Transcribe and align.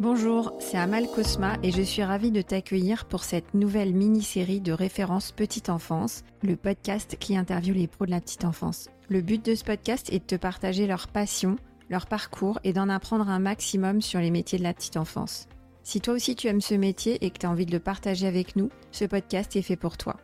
Bonjour, 0.00 0.52
c'est 0.60 0.78
Amal 0.78 1.08
Cosma 1.08 1.56
et 1.64 1.72
je 1.72 1.82
suis 1.82 2.04
ravie 2.04 2.30
de 2.30 2.40
t'accueillir 2.40 3.04
pour 3.06 3.24
cette 3.24 3.52
nouvelle 3.54 3.92
mini-série 3.92 4.60
de 4.60 4.70
références 4.70 5.32
petite 5.32 5.70
enfance, 5.70 6.22
le 6.44 6.54
podcast 6.54 7.16
qui 7.18 7.36
interviewe 7.36 7.74
les 7.74 7.88
pros 7.88 8.06
de 8.06 8.12
la 8.12 8.20
petite 8.20 8.44
enfance. 8.44 8.90
Le 9.08 9.22
but 9.22 9.44
de 9.44 9.56
ce 9.56 9.64
podcast 9.64 10.08
est 10.12 10.20
de 10.20 10.24
te 10.24 10.36
partager 10.36 10.86
leur 10.86 11.08
passion, 11.08 11.56
leur 11.90 12.06
parcours 12.06 12.60
et 12.62 12.72
d'en 12.72 12.88
apprendre 12.88 13.28
un 13.28 13.40
maximum 13.40 14.00
sur 14.00 14.20
les 14.20 14.30
métiers 14.30 14.58
de 14.58 14.62
la 14.62 14.72
petite 14.72 14.96
enfance. 14.96 15.48
Si 15.82 16.00
toi 16.00 16.14
aussi 16.14 16.36
tu 16.36 16.46
aimes 16.46 16.60
ce 16.60 16.74
métier 16.74 17.18
et 17.24 17.30
que 17.30 17.38
tu 17.38 17.46
as 17.46 17.50
envie 17.50 17.66
de 17.66 17.72
le 17.72 17.80
partager 17.80 18.28
avec 18.28 18.54
nous, 18.54 18.70
ce 18.92 19.04
podcast 19.04 19.56
est 19.56 19.62
fait 19.62 19.74
pour 19.74 19.96
toi. 19.96 20.16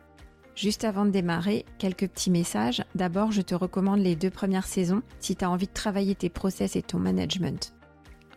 Juste 0.55 0.85
avant 0.85 1.03
de 1.03 1.11
démarrer, 1.11 1.65
quelques 1.79 2.07
petits 2.07 2.31
messages. 2.31 2.85
D'abord, 2.95 3.33
je 3.33 3.41
te 3.41 3.53
recommande 3.53 3.99
les 3.99 4.15
deux 4.15 4.29
premières 4.29 4.67
saisons 4.67 5.01
si 5.19 5.35
tu 5.35 5.43
as 5.43 5.49
envie 5.49 5.67
de 5.67 5.73
travailler 5.73 6.15
tes 6.15 6.29
process 6.29 6.77
et 6.77 6.81
ton 6.81 6.97
management. 6.97 7.74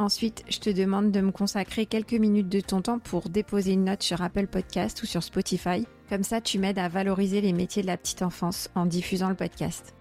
Ensuite, 0.01 0.45
je 0.49 0.61
te 0.61 0.71
demande 0.71 1.11
de 1.11 1.21
me 1.21 1.33
consacrer 1.33 1.85
quelques 1.85 2.13
minutes 2.13 2.49
de 2.49 2.61
ton 2.61 2.83
temps 2.83 3.01
pour 3.01 3.29
déposer 3.29 3.73
une 3.73 3.85
note 3.85 4.05
sur 4.05 4.23
Apple 4.23 4.47
Podcast 4.47 5.03
ou 5.03 5.07
sur 5.07 5.25
Spotify. 5.25 5.87
Comme 6.09 6.23
ça, 6.23 6.41
tu 6.41 6.61
m'aides 6.61 6.79
à 6.79 6.89
valoriser 6.89 7.41
les 7.41 7.53
métiers 7.53 7.83
de 7.83 7.89
la 7.89 7.97
petite 7.97 8.23
enfance 8.23 8.71
en 8.77 8.87
diffusant 8.87 9.29
le 9.29 9.35
podcast. 9.35 9.95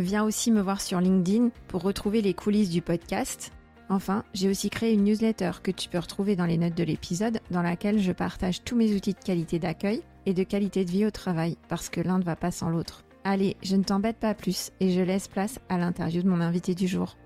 Viens 0.00 0.24
aussi 0.24 0.50
me 0.50 0.60
voir 0.60 0.80
sur 0.80 1.00
LinkedIn 1.00 1.50
pour 1.68 1.82
retrouver 1.82 2.20
les 2.20 2.34
coulisses 2.34 2.68
du 2.68 2.82
podcast. 2.82 3.52
Enfin, 3.88 4.24
j'ai 4.34 4.48
aussi 4.48 4.70
créé 4.70 4.92
une 4.92 5.04
newsletter 5.04 5.52
que 5.62 5.70
tu 5.70 5.88
peux 5.88 6.00
retrouver 6.00 6.34
dans 6.34 6.46
les 6.46 6.58
notes 6.58 6.74
de 6.74 6.82
l'épisode 6.82 7.38
dans 7.52 7.62
laquelle 7.62 8.00
je 8.00 8.10
partage 8.10 8.64
tous 8.64 8.74
mes 8.74 8.92
outils 8.92 9.14
de 9.14 9.24
qualité 9.24 9.60
d'accueil 9.60 10.02
et 10.26 10.34
de 10.34 10.42
qualité 10.42 10.84
de 10.84 10.90
vie 10.90 11.06
au 11.06 11.12
travail 11.12 11.56
parce 11.68 11.90
que 11.90 12.00
l'un 12.00 12.18
ne 12.18 12.24
va 12.24 12.34
pas 12.34 12.50
sans 12.50 12.70
l'autre. 12.70 13.04
Allez, 13.22 13.56
je 13.62 13.76
ne 13.76 13.84
t'embête 13.84 14.18
pas 14.18 14.34
plus 14.34 14.72
et 14.80 14.90
je 14.90 15.00
laisse 15.00 15.28
place 15.28 15.60
à 15.68 15.78
l'interview 15.78 16.22
de 16.22 16.28
mon 16.28 16.40
invité 16.40 16.74
du 16.74 16.88
jour. 16.88 17.16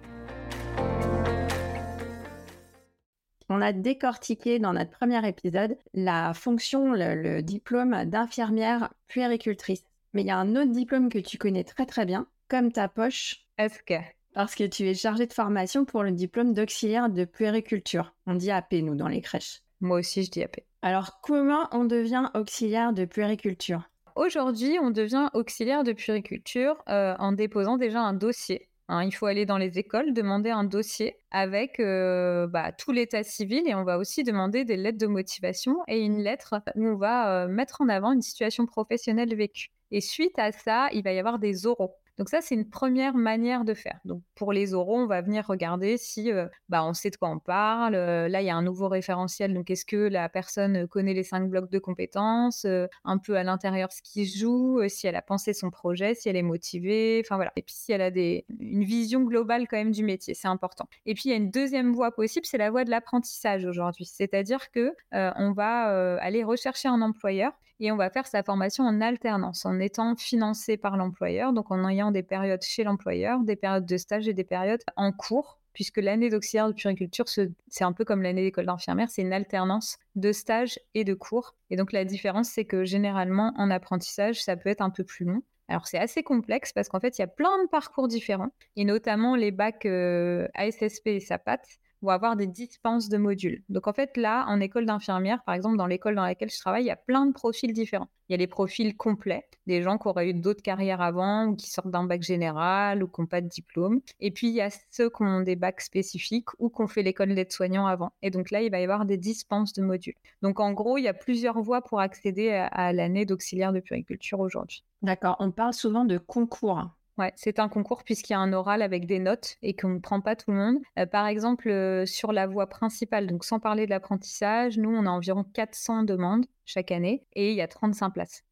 On 3.59 3.61
a 3.61 3.73
décortiqué 3.73 4.61
dans 4.61 4.73
notre 4.73 4.93
premier 4.93 5.27
épisode 5.27 5.77
la 5.93 6.33
fonction, 6.33 6.93
le, 6.93 7.43
diplôme 7.43 8.05
d'infirmière 8.05 8.95
puéricultrice. 9.09 9.82
Mais 10.13 10.23
il 10.23 10.29
y 10.29 10.30
a 10.30 10.38
un 10.38 10.55
autre 10.55 10.71
diplôme 10.71 11.09
que 11.09 11.19
tu 11.19 11.38
connais 11.38 11.65
très 11.65 11.85
très 11.85 12.07
bien, 12.07 12.29
comme 12.47 12.71
ta 12.71 12.87
poche. 12.87 13.49
Est-ce 13.59 13.82
que 13.82 13.95
Parce 14.32 14.55
que 14.55 14.63
tu 14.63 14.88
es 14.88 14.95
chargée 14.95 15.27
de 15.27 15.32
formation 15.32 15.85
pour 15.85 16.05
le 16.05 16.13
diplôme 16.13 16.55
d'auxiliaire 16.55 17.09
de 17.09 17.24
puériculture. 17.24 18.15
On 18.29 18.35
dit 18.35 18.52
AP, 18.52 18.74
nous, 18.74 18.95
dans 18.95 19.09
les 19.09 19.23
crèches. 19.23 19.63
Moi 19.80 19.99
aussi, 19.99 20.23
je 20.23 20.30
dis 20.30 20.45
AP. 20.45 20.60
Alors, 20.82 21.21
comment 21.21 21.66
on 21.73 21.85
devient 21.85 22.30
auxiliaire 22.35 22.93
de 22.93 23.07
puériculture? 23.07 23.91
Aujourd'hui, 24.15 24.79
on 24.80 24.93
devient 24.93 25.30
auxiliaire 25.35 25.82
de 25.82 25.95
puériculture 25.95 26.77
euh, 26.88 27.16
en 27.19 27.32
déposant 27.32 27.77
déjà 27.77 28.02
un 28.02 28.15
dossier 28.15 28.69
Hein, 28.91 29.05
il 29.05 29.13
faut 29.13 29.27
aller 29.27 29.45
dans 29.45 29.59
les 29.59 29.79
écoles, 29.79 30.15
demander 30.15 30.49
un 30.49 30.65
dossier 30.65 31.19
avec 31.31 31.79
euh, 31.79 32.47
bah, 32.47 32.73
tout 32.73 32.91
l'état 32.91 33.23
civil 33.23 33.69
et 33.69 33.75
on 33.75 33.85
va 33.85 33.99
aussi 33.99 34.25
demander 34.25 34.65
des 34.65 34.79
lettres 34.79 34.97
de 34.97 35.07
motivation 35.07 35.77
et 35.89 36.01
une 36.01 36.23
lettre 36.23 36.63
où 36.75 36.87
on 36.87 36.97
va 36.97 37.45
euh, 37.45 37.49
mettre 37.49 37.83
en 37.83 37.89
avant 37.91 38.13
une 38.13 38.23
situation 38.23 38.65
professionnelle 38.65 39.35
vécue. 39.35 39.69
Et 39.91 40.01
suite 40.01 40.39
à 40.39 40.53
ça, 40.53 40.89
il 40.93 41.03
va 41.03 41.13
y 41.13 41.19
avoir 41.19 41.39
des 41.39 41.66
oraux. 41.66 41.97
Donc 42.19 42.29
ça, 42.29 42.41
c'est 42.41 42.57
une 42.57 42.69
première 42.69 43.15
manière 43.15 43.65
de 43.65 43.74
faire. 43.74 44.01
Donc 44.05 44.23
pour 44.35 44.52
les 44.52 44.74
oraux, 44.74 44.99
on 44.99 45.07
va 45.07 45.23
venir 45.23 45.47
regarder 45.47 45.97
si 45.97 46.30
bah, 46.69 46.85
on 46.85 46.93
sait 46.93 47.10
de 47.10 47.16
quoi 47.16 47.29
on 47.29 47.38
parle. 47.38 47.95
Là, 47.95 48.41
il 48.43 48.45
y 48.45 48.51
a 48.51 48.57
un 48.57 48.63
nouveau 48.63 48.88
référentiel. 48.88 49.55
Donc 49.55 49.71
est-ce 49.71 49.85
que 49.85 49.97
la 49.97 50.29
personne 50.29 50.88
connaît 50.88 51.15
les 51.15 51.23
cinq 51.23 51.49
blocs 51.49 51.71
de 51.71 51.79
compétences, 51.79 52.66
un 53.05 53.19
peu 53.19 53.37
à 53.37 53.45
l'intérieur 53.45 53.93
ce 53.93 54.02
qui 54.02 54.27
se 54.27 54.38
joue, 54.38 54.80
si 54.88 55.07
elle 55.07 55.16
a 55.16 55.23
pensé 55.23 55.52
son 55.52 55.71
projet, 55.71 56.15
si 56.15 56.29
elle 56.29 56.37
est 56.37 56.43
motivée, 56.43 57.23
enfin 57.25 57.37
voilà. 57.37 57.52
Et 57.57 57.63
puis 57.63 57.75
si 57.75 57.93
elle 57.93 58.02
a 58.02 58.09
une 58.09 58.85
vision 58.85 59.23
globale 59.23 59.69
quand 59.69 59.77
même 59.77 59.93
du 59.93 60.03
métier, 60.03 60.35
c'est 60.35 60.49
important. 60.49 60.88
Et 61.07 61.15
puis 61.15 61.25
il 61.27 61.30
y 61.30 61.35
a 61.35 61.37
une 61.37 61.51
deuxième 61.51 61.93
voie 61.93 62.10
possible, 62.10 62.47
c'est 62.47 62.59
la 62.59 62.71
voie 62.71 62.85
de 62.85 62.91
l'apprentissage 62.91 63.65
aujourd'hui. 63.65 64.06
C'est-à-dire 64.06 64.71
que 64.72 64.93
on 65.12 65.53
va 65.53 66.16
aller 66.19 66.43
rechercher 66.43 66.88
un 66.88 67.00
employeur 67.00 67.53
et 67.81 67.93
on 67.93 67.97
va 67.97 68.10
faire 68.10 68.26
sa 68.26 68.43
formation 68.43 68.84
en 68.84 69.00
alternance, 69.00 69.65
en 69.65 69.78
étant 69.78 70.16
financé 70.16 70.76
par 70.76 70.97
l'employeur, 70.97 71.53
donc 71.53 71.70
en 71.70 71.88
ayant 71.88 72.10
des 72.10 72.22
périodes 72.22 72.62
chez 72.62 72.84
l'employeur, 72.84 73.41
des 73.41 73.56
périodes 73.56 73.86
de 73.86 73.97
stage 73.97 74.28
et 74.28 74.34
des 74.34 74.44
périodes 74.44 74.82
en 74.97 75.12
cours, 75.12 75.58
puisque 75.72 75.98
l'année 75.98 76.28
d'auxiliaire 76.28 76.69
de 76.69 76.72
puriculture, 76.72 77.26
c'est 77.28 77.84
un 77.84 77.92
peu 77.92 78.04
comme 78.04 78.22
l'année 78.22 78.42
d'école 78.42 78.66
d'infirmière, 78.66 79.10
c'est 79.10 79.22
une 79.22 79.32
alternance 79.32 79.98
de 80.16 80.32
stage 80.32 80.80
et 80.94 81.04
de 81.04 81.14
cours. 81.14 81.54
Et 81.70 81.76
donc 81.76 81.92
la 81.92 82.04
différence, 82.04 82.48
c'est 82.48 82.64
que 82.64 82.84
généralement, 82.84 83.53
en 83.56 83.70
apprentissage, 83.70 84.42
ça 84.42 84.56
peut 84.56 84.70
être 84.70 84.82
un 84.82 84.91
peu 84.91 85.04
plus 85.04 85.24
long. 85.24 85.42
Alors 85.69 85.86
c'est 85.86 85.98
assez 85.98 86.22
complexe 86.22 86.72
parce 86.72 86.88
qu'en 86.88 86.98
fait, 86.98 87.19
il 87.19 87.20
y 87.20 87.24
a 87.24 87.28
plein 87.28 87.62
de 87.62 87.69
parcours 87.69 88.08
différents, 88.08 88.50
et 88.74 88.84
notamment 88.84 89.36
les 89.36 89.53
bacs 89.53 89.86
euh, 89.86 90.48
ASSP 90.54 91.06
et 91.06 91.20
SAPAT 91.20 91.60
ou 92.03 92.10
avoir 92.10 92.36
des 92.36 92.47
dispenses 92.47 93.09
de 93.09 93.16
modules. 93.16 93.62
Donc 93.69 93.86
en 93.86 93.92
fait, 93.92 94.16
là, 94.16 94.44
en 94.48 94.60
école 94.60 94.86
d'infirmière, 94.86 95.42
par 95.44 95.54
exemple, 95.54 95.76
dans 95.76 95.86
l'école 95.86 96.14
dans 96.14 96.22
laquelle 96.25 96.50
je 96.50 96.59
travaille, 96.59 96.84
il 96.84 96.88
y 96.88 96.91
a 96.91 96.97
plein 96.97 97.26
de 97.26 97.32
profils 97.32 97.72
différents. 97.72 98.09
Il 98.28 98.32
y 98.32 98.34
a 98.34 98.38
les 98.38 98.47
profils 98.47 98.94
complets, 98.94 99.47
des 99.66 99.82
gens 99.82 99.97
qui 99.97 100.06
auraient 100.06 100.28
eu 100.28 100.34
d'autres 100.34 100.62
carrières 100.62 101.00
avant 101.00 101.47
ou 101.47 101.56
qui 101.56 101.70
sortent 101.70 101.91
d'un 101.91 102.04
bac 102.04 102.22
général 102.22 103.03
ou 103.03 103.09
qui 103.09 103.22
n'ont 103.22 103.26
pas 103.26 103.41
de 103.41 103.48
diplôme. 103.48 104.00
Et 104.20 104.31
puis, 104.31 104.48
il 104.48 104.54
y 104.54 104.60
a 104.60 104.69
ceux 104.91 105.09
qui 105.09 105.22
ont 105.22 105.41
des 105.41 105.56
bacs 105.56 105.81
spécifiques 105.81 106.48
ou 106.59 106.69
qui 106.69 106.82
ont 106.82 106.88
fait 106.88 107.03
l'école 107.03 107.34
d'aide-soignant 107.34 107.86
avant. 107.86 108.12
Et 108.20 108.30
donc 108.30 108.50
là, 108.50 108.60
il 108.60 108.70
va 108.70 108.80
y 108.80 108.84
avoir 108.84 109.06
des 109.06 109.16
dispenses 109.16 109.72
de 109.72 109.82
modules. 109.82 110.15
Donc 110.42 110.60
en 110.60 110.72
gros, 110.72 110.98
il 110.98 111.04
y 111.04 111.09
a 111.09 111.15
plusieurs 111.15 111.60
voies 111.62 111.80
pour 111.82 112.00
accéder 112.00 112.50
à, 112.50 112.92
l'année 112.92 113.25
d'auxiliaire 113.25 113.72
de 113.72 113.80
puriculture 113.80 114.41
aujourd'hui. 114.41 114.84
D'accord. 115.03 115.36
On 115.38 115.50
parle 115.50 115.72
souvent 115.72 116.04
de 116.04 116.19
concours. 116.19 116.91
Ouais, 117.18 117.32
c'est 117.34 117.58
un 117.58 117.68
concours 117.68 118.04
puisqu'il 118.04 118.34
y 118.34 118.36
a 118.36 118.38
un 118.38 118.52
oral 118.52 118.80
avec 118.80 119.04
des 119.04 119.18
notes 119.18 119.56
et 119.60 119.74
qu'on 119.74 119.88
ne 119.88 119.98
prend 119.98 120.20
pas 120.20 120.36
tout 120.36 120.52
le 120.52 120.56
monde. 120.56 120.78
Euh, 121.00 121.04
par 121.04 121.26
exemple, 121.26 121.68
euh, 121.68 122.06
sur 122.06 122.32
la 122.32 122.46
voie 122.46 122.68
principale, 122.68 123.26
donc 123.26 123.44
sans 123.44 123.58
parler 123.58 123.86
de 123.86 123.90
l'apprentissage, 123.90 124.78
nous, 124.78 124.90
on 124.90 125.04
a 125.04 125.10
environ 125.10 125.42
400 125.42 126.04
demandes 126.04 126.46
chaque 126.64 126.92
année 126.92 127.26
et 127.34 127.50
il 127.50 127.56
y 127.56 127.60
a 127.60 127.66
35 127.66 128.10
places. 128.10 128.44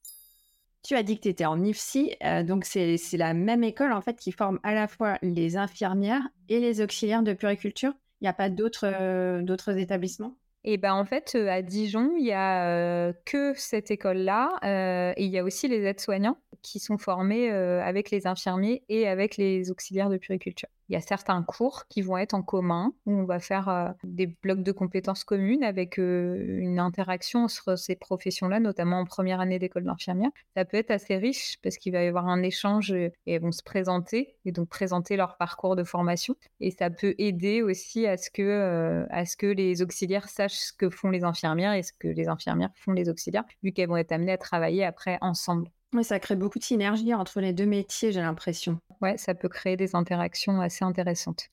Tu 0.82 0.96
as 0.96 1.04
dit 1.04 1.16
que 1.16 1.22
tu 1.22 1.28
étais 1.28 1.46
en 1.46 1.62
IFSI, 1.62 2.16
euh, 2.24 2.42
donc 2.42 2.64
c'est 2.64 2.98
la 3.12 3.34
même 3.34 3.62
école 3.62 3.92
en 3.92 4.00
fait 4.00 4.16
qui 4.16 4.32
forme 4.32 4.58
à 4.64 4.74
la 4.74 4.88
fois 4.88 5.18
les 5.22 5.56
infirmières 5.56 6.28
et 6.48 6.58
les 6.58 6.80
auxiliaires 6.80 7.22
de 7.22 7.34
puriculture. 7.34 7.92
Il 8.20 8.24
n'y 8.24 8.28
a 8.28 8.32
pas 8.32 8.50
d'autres 8.50 9.78
établissements? 9.78 10.36
Et 10.66 10.76
ben 10.76 10.92
en 10.94 11.04
fait, 11.04 11.34
à 11.34 11.62
Dijon, 11.62 12.12
il 12.18 12.26
y 12.26 12.32
a 12.32 13.12
que 13.24 13.54
cette 13.54 13.90
école-là, 13.90 15.14
et 15.16 15.24
il 15.24 15.30
y 15.30 15.38
a 15.38 15.44
aussi 15.44 15.68
les 15.68 15.82
aides-soignants 15.84 16.36
qui 16.62 16.80
sont 16.80 16.98
formés 16.98 17.48
avec 17.50 18.10
les 18.10 18.26
infirmiers 18.26 18.82
et 18.88 19.08
avec 19.08 19.36
les 19.36 19.70
auxiliaires 19.70 20.10
de 20.10 20.18
puriculture. 20.18 20.68
Il 20.88 20.92
y 20.92 20.96
a 20.96 21.00
certains 21.00 21.42
cours 21.42 21.86
qui 21.88 22.00
vont 22.00 22.16
être 22.16 22.34
en 22.34 22.42
commun, 22.42 22.92
où 23.06 23.12
on 23.12 23.24
va 23.24 23.40
faire 23.40 23.94
des 24.04 24.26
blocs 24.26 24.62
de 24.62 24.70
compétences 24.70 25.24
communes 25.24 25.64
avec 25.64 25.98
une 25.98 26.78
interaction 26.78 27.44
entre 27.44 27.76
ces 27.76 27.96
professions-là, 27.96 28.60
notamment 28.60 29.00
en 29.00 29.04
première 29.04 29.40
année 29.40 29.58
d'école 29.58 29.82
d'infirmière. 29.82 30.30
Ça 30.56 30.64
peut 30.64 30.76
être 30.76 30.92
assez 30.92 31.16
riche 31.16 31.56
parce 31.62 31.76
qu'il 31.76 31.92
va 31.92 32.04
y 32.04 32.06
avoir 32.06 32.28
un 32.28 32.42
échange 32.42 32.92
et 32.92 33.12
elles 33.26 33.42
vont 33.42 33.50
se 33.50 33.64
présenter 33.64 34.36
et 34.44 34.52
donc 34.52 34.68
présenter 34.68 35.16
leur 35.16 35.36
parcours 35.36 35.74
de 35.74 35.82
formation. 35.82 36.36
Et 36.60 36.70
ça 36.70 36.88
peut 36.88 37.16
aider 37.18 37.62
aussi 37.62 38.06
à 38.06 38.16
ce 38.16 38.30
que, 38.30 39.06
à 39.10 39.26
ce 39.26 39.36
que 39.36 39.46
les 39.46 39.82
auxiliaires 39.82 40.28
sachent 40.28 40.55
ce 40.56 40.72
que 40.72 40.90
font 40.90 41.10
les 41.10 41.24
infirmières 41.24 41.72
et 41.72 41.82
ce 41.82 41.92
que 41.92 42.08
les 42.08 42.28
infirmières 42.28 42.70
font 42.74 42.92
les 42.92 43.08
auxiliaires, 43.08 43.44
vu 43.62 43.72
qu'elles 43.72 43.88
vont 43.88 43.96
être 43.96 44.12
amenées 44.12 44.32
à 44.32 44.38
travailler 44.38 44.84
après 44.84 45.18
ensemble. 45.20 45.70
Oui, 45.94 46.04
ça 46.04 46.18
crée 46.18 46.36
beaucoup 46.36 46.58
de 46.58 46.64
synergie 46.64 47.14
entre 47.14 47.40
les 47.40 47.52
deux 47.52 47.66
métiers, 47.66 48.12
j'ai 48.12 48.20
l'impression. 48.20 48.78
Ouais, 49.00 49.16
ça 49.16 49.34
peut 49.34 49.48
créer 49.48 49.76
des 49.76 49.94
interactions 49.94 50.60
assez 50.60 50.84
intéressantes. 50.84 51.48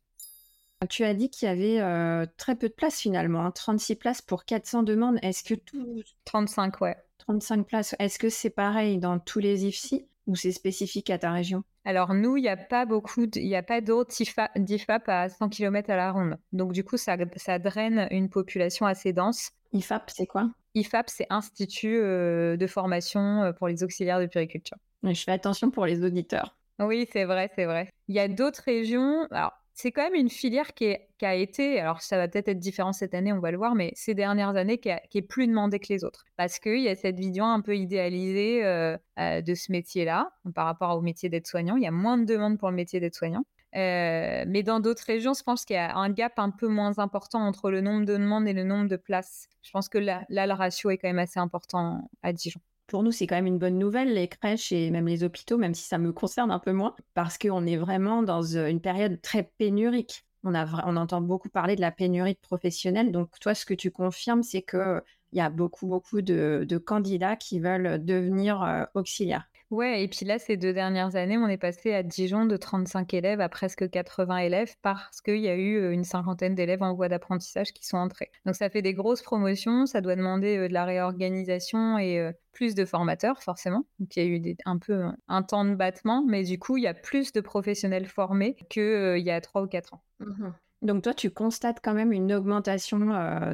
Tu 0.89 1.03
as 1.03 1.13
dit 1.13 1.29
qu'il 1.29 1.47
y 1.47 1.51
avait 1.51 1.79
euh, 1.79 2.25
très 2.37 2.55
peu 2.55 2.67
de 2.67 2.73
places 2.73 2.99
finalement, 2.99 3.49
36 3.51 3.93
hein, 3.93 3.95
places 3.99 4.21
pour 4.21 4.43
400 4.43 4.83
demandes. 4.83 5.17
Est-ce 5.21 5.43
que 5.43 5.53
tout... 5.53 6.01
35, 6.25 6.81
ouais. 6.81 6.97
35 7.19 7.65
places. 7.65 7.95
Est-ce 7.99 8.19
que 8.19 8.29
c'est 8.29 8.49
pareil 8.49 8.97
dans 8.97 9.19
tous 9.19 9.39
les 9.39 9.65
IFSI 9.65 10.05
ou 10.27 10.35
c'est 10.35 10.51
spécifique 10.51 11.09
à 11.09 11.17
ta 11.17 11.31
région? 11.31 11.63
Alors 11.85 12.13
nous, 12.13 12.37
il 12.37 12.41
n'y 12.41 12.49
a 12.49 12.57
pas 12.57 12.85
beaucoup, 12.85 13.25
il 13.35 13.47
n'y 13.47 13.55
a 13.55 13.63
pas 13.63 13.81
d'autres 13.81 14.13
d'IFAP 14.57 15.09
à 15.09 15.29
100 15.29 15.49
km 15.49 15.89
à 15.89 15.95
la 15.95 16.11
ronde. 16.11 16.37
Donc 16.51 16.71
du 16.73 16.83
coup, 16.83 16.97
ça, 16.97 17.17
ça 17.35 17.59
draine 17.59 18.07
une 18.11 18.29
population 18.29 18.85
assez 18.85 19.13
dense. 19.13 19.51
IFAP, 19.73 20.09
c'est 20.09 20.27
quoi? 20.27 20.49
IFAP, 20.75 21.09
c'est 21.09 21.27
Institut 21.29 21.99
euh, 21.99 22.57
de 22.57 22.67
formation 22.67 23.43
euh, 23.43 23.51
pour 23.51 23.67
les 23.67 23.83
auxiliaires 23.83 24.19
de 24.19 24.25
puriculture. 24.25 24.77
Je 25.03 25.21
fais 25.21 25.31
attention 25.31 25.69
pour 25.69 25.85
les 25.85 26.03
auditeurs. 26.03 26.55
Oui, 26.79 27.07
c'est 27.11 27.25
vrai, 27.25 27.51
c'est 27.55 27.65
vrai. 27.65 27.89
Il 28.07 28.15
y 28.15 28.19
a 28.19 28.27
d'autres 28.27 28.63
régions. 28.65 29.27
Alors, 29.29 29.53
c'est 29.73 29.91
quand 29.91 30.03
même 30.03 30.15
une 30.15 30.29
filière 30.29 30.73
qui, 30.73 30.95
a 31.21 31.35
été, 31.35 31.79
alors 31.79 32.01
ça 32.01 32.17
va 32.17 32.27
peut-être 32.27 32.49
être 32.49 32.59
différent 32.59 32.93
cette 32.93 33.13
année, 33.13 33.31
on 33.33 33.39
va 33.39 33.51
le 33.51 33.57
voir, 33.57 33.75
mais 33.75 33.91
ces 33.95 34.13
dernières 34.13 34.55
années 34.55 34.77
qui, 34.77 34.89
est 34.89 35.21
plus 35.21 35.47
demandée 35.47 35.79
que 35.79 35.87
les 35.89 36.03
autres. 36.03 36.25
Parce 36.37 36.59
qu'il 36.59 36.81
y 36.81 36.89
a 36.89 36.95
cette 36.95 37.17
vision 37.17 37.45
un 37.45 37.61
peu 37.61 37.75
idéalisée 37.75 38.63
euh, 38.63 38.97
de 39.17 39.55
ce 39.55 39.71
métier-là 39.71 40.31
par 40.53 40.65
rapport 40.65 40.95
au 40.97 41.01
métier 41.01 41.29
d'aide-soignant. 41.29 41.75
Il 41.77 41.83
y 41.83 41.87
a 41.87 41.91
moins 41.91 42.17
de 42.17 42.25
demandes 42.25 42.57
pour 42.57 42.69
le 42.69 42.75
métier 42.75 42.99
d'aide-soignant. 42.99 43.45
Euh, 43.75 44.43
mais 44.47 44.61
dans 44.61 44.79
d'autres 44.79 45.05
régions, 45.05 45.33
je 45.33 45.41
pense 45.41 45.65
qu'il 45.65 45.75
y 45.75 45.79
a 45.79 45.95
un 45.95 46.09
gap 46.09 46.37
un 46.37 46.51
peu 46.51 46.67
moins 46.67 46.99
important 46.99 47.39
entre 47.39 47.71
le 47.71 47.81
nombre 47.81 48.05
de 48.05 48.13
demandes 48.13 48.47
et 48.47 48.53
le 48.53 48.63
nombre 48.63 48.87
de 48.87 48.97
places. 48.97 49.47
Je 49.63 49.71
pense 49.71 49.89
que 49.89 49.97
là 49.97 50.25
le 50.29 50.53
ratio 50.53 50.91
est 50.91 50.97
quand 50.97 51.07
même 51.07 51.19
assez 51.19 51.39
important 51.39 52.07
à 52.21 52.33
Dijon. 52.33 52.59
Pour 52.93 53.01
nous, 53.01 53.11
c'est 53.11 53.25
quand 53.25 53.33
même 53.33 53.47
une 53.47 53.57
bonne 53.57 53.79
nouvelle, 53.79 54.13
les 54.13 54.27
crèches 54.27 54.71
et 54.71 54.91
même 54.91 55.07
les 55.07 55.23
hôpitaux, 55.23 55.57
même 55.57 55.73
si 55.73 55.81
ça 55.81 55.97
me 55.97 56.13
concerne 56.13 56.51
un 56.51 56.59
peu 56.59 56.73
moins, 56.73 56.95
parce 57.15 57.39
qu'on 57.39 57.65
est 57.65 57.75
vraiment 57.75 58.21
dans 58.21 58.43
euh, 58.53 58.67
une 58.69 58.81
période 58.81 59.19
très 59.19 59.51
pénurique. 59.57 60.27
on, 60.43 60.53
entend 60.53 61.19
beaucoup 61.19 61.49
parler 61.49 61.75
de 61.75 61.81
la 61.81 61.91
pénurie 61.91 62.35
de 62.35 62.39
professionnels. 62.39 63.11
Donc, 63.11 63.31
toi, 63.39 63.55
ce 63.55 63.65
que 63.65 63.73
tu 63.73 63.89
confirmes, 63.89 64.43
c'est 64.43 64.61
qu'il 64.61 65.01
y 65.31 65.41
a 65.41 65.49
beaucoup, 65.49 65.87
beaucoup 65.87 66.21
de, 66.21 66.67
candidats 66.85 67.35
qui 67.35 67.59
veulent 67.59 68.05
devenir 68.05 68.87
auxiliaires. 68.93 69.49
Ouais, 69.73 70.03
et 70.03 70.07
puis 70.07 70.23
là, 70.23 70.37
ces 70.37 70.55
deux 70.55 70.71
dernières 70.71 71.15
années, 71.15 71.35
on 71.35 71.47
est 71.47 71.57
passé 71.57 71.95
à 71.95 72.03
Dijon 72.03 72.45
de 72.45 72.57
35 72.57 73.11
élèves 73.15 73.41
à 73.41 73.49
presque 73.49 73.89
80 73.89 74.37
élèves 74.37 74.75
parce 74.83 75.19
qu'il 75.19 75.39
y 75.39 75.49
a 75.49 75.55
eu 75.55 75.91
une 75.91 76.03
cinquantaine 76.03 76.53
d'élèves 76.53 76.83
en 76.83 76.93
voie 76.93 77.09
d'apprentissage 77.09 77.73
qui 77.73 77.83
sont 77.83 77.97
entrés. 77.97 78.29
Donc 78.45 78.53
ça 78.53 78.69
fait 78.69 78.83
des 78.83 78.93
grosses 78.93 79.23
promotions, 79.23 79.87
ça 79.87 79.99
doit 79.99 80.15
demander 80.15 80.67
de 80.67 80.71
la 80.71 80.85
réorganisation 80.85 81.97
et 81.97 82.33
plus 82.51 82.75
de 82.75 82.85
formateurs, 82.85 83.41
forcément. 83.41 83.83
Donc 83.97 84.15
il 84.15 84.23
y 84.23 84.27
a 84.27 84.29
eu 84.29 84.55
un 84.65 84.77
peu 84.77 85.05
un 85.27 85.41
temps 85.41 85.65
de 85.65 85.73
battement, 85.73 86.23
mais 86.23 86.43
du 86.43 86.59
coup, 86.59 86.77
il 86.77 86.83
y 86.83 86.87
a 86.87 86.93
plus 86.93 87.31
de 87.31 87.41
professionnels 87.41 88.05
formés 88.05 88.55
qu'il 88.69 89.23
y 89.25 89.31
a 89.31 89.41
trois 89.41 89.63
ou 89.63 89.67
quatre 89.67 89.95
ans. 89.95 90.03
Mmh 90.19 90.49
Donc 90.83 91.01
toi, 91.01 91.15
tu 91.15 91.31
constates 91.31 91.79
quand 91.83 91.95
même 91.95 92.11
une 92.11 92.31
augmentation 92.31 92.99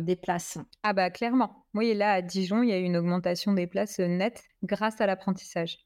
des 0.01 0.18
places. 0.18 0.57
Ah 0.83 0.92
bah 0.92 1.12
clairement. 1.12 1.65
Oui, 1.74 1.94
là, 1.94 2.12
à 2.12 2.22
Dijon, 2.22 2.62
il 2.62 2.68
y 2.72 2.74
a 2.74 2.77
eu 2.77 2.83
une 2.83 2.98
augmentation 2.98 3.54
des 3.54 3.68
places 3.68 4.00
nettes 4.00 4.44
grâce 4.63 5.00
à 5.00 5.07
l'apprentissage. 5.07 5.77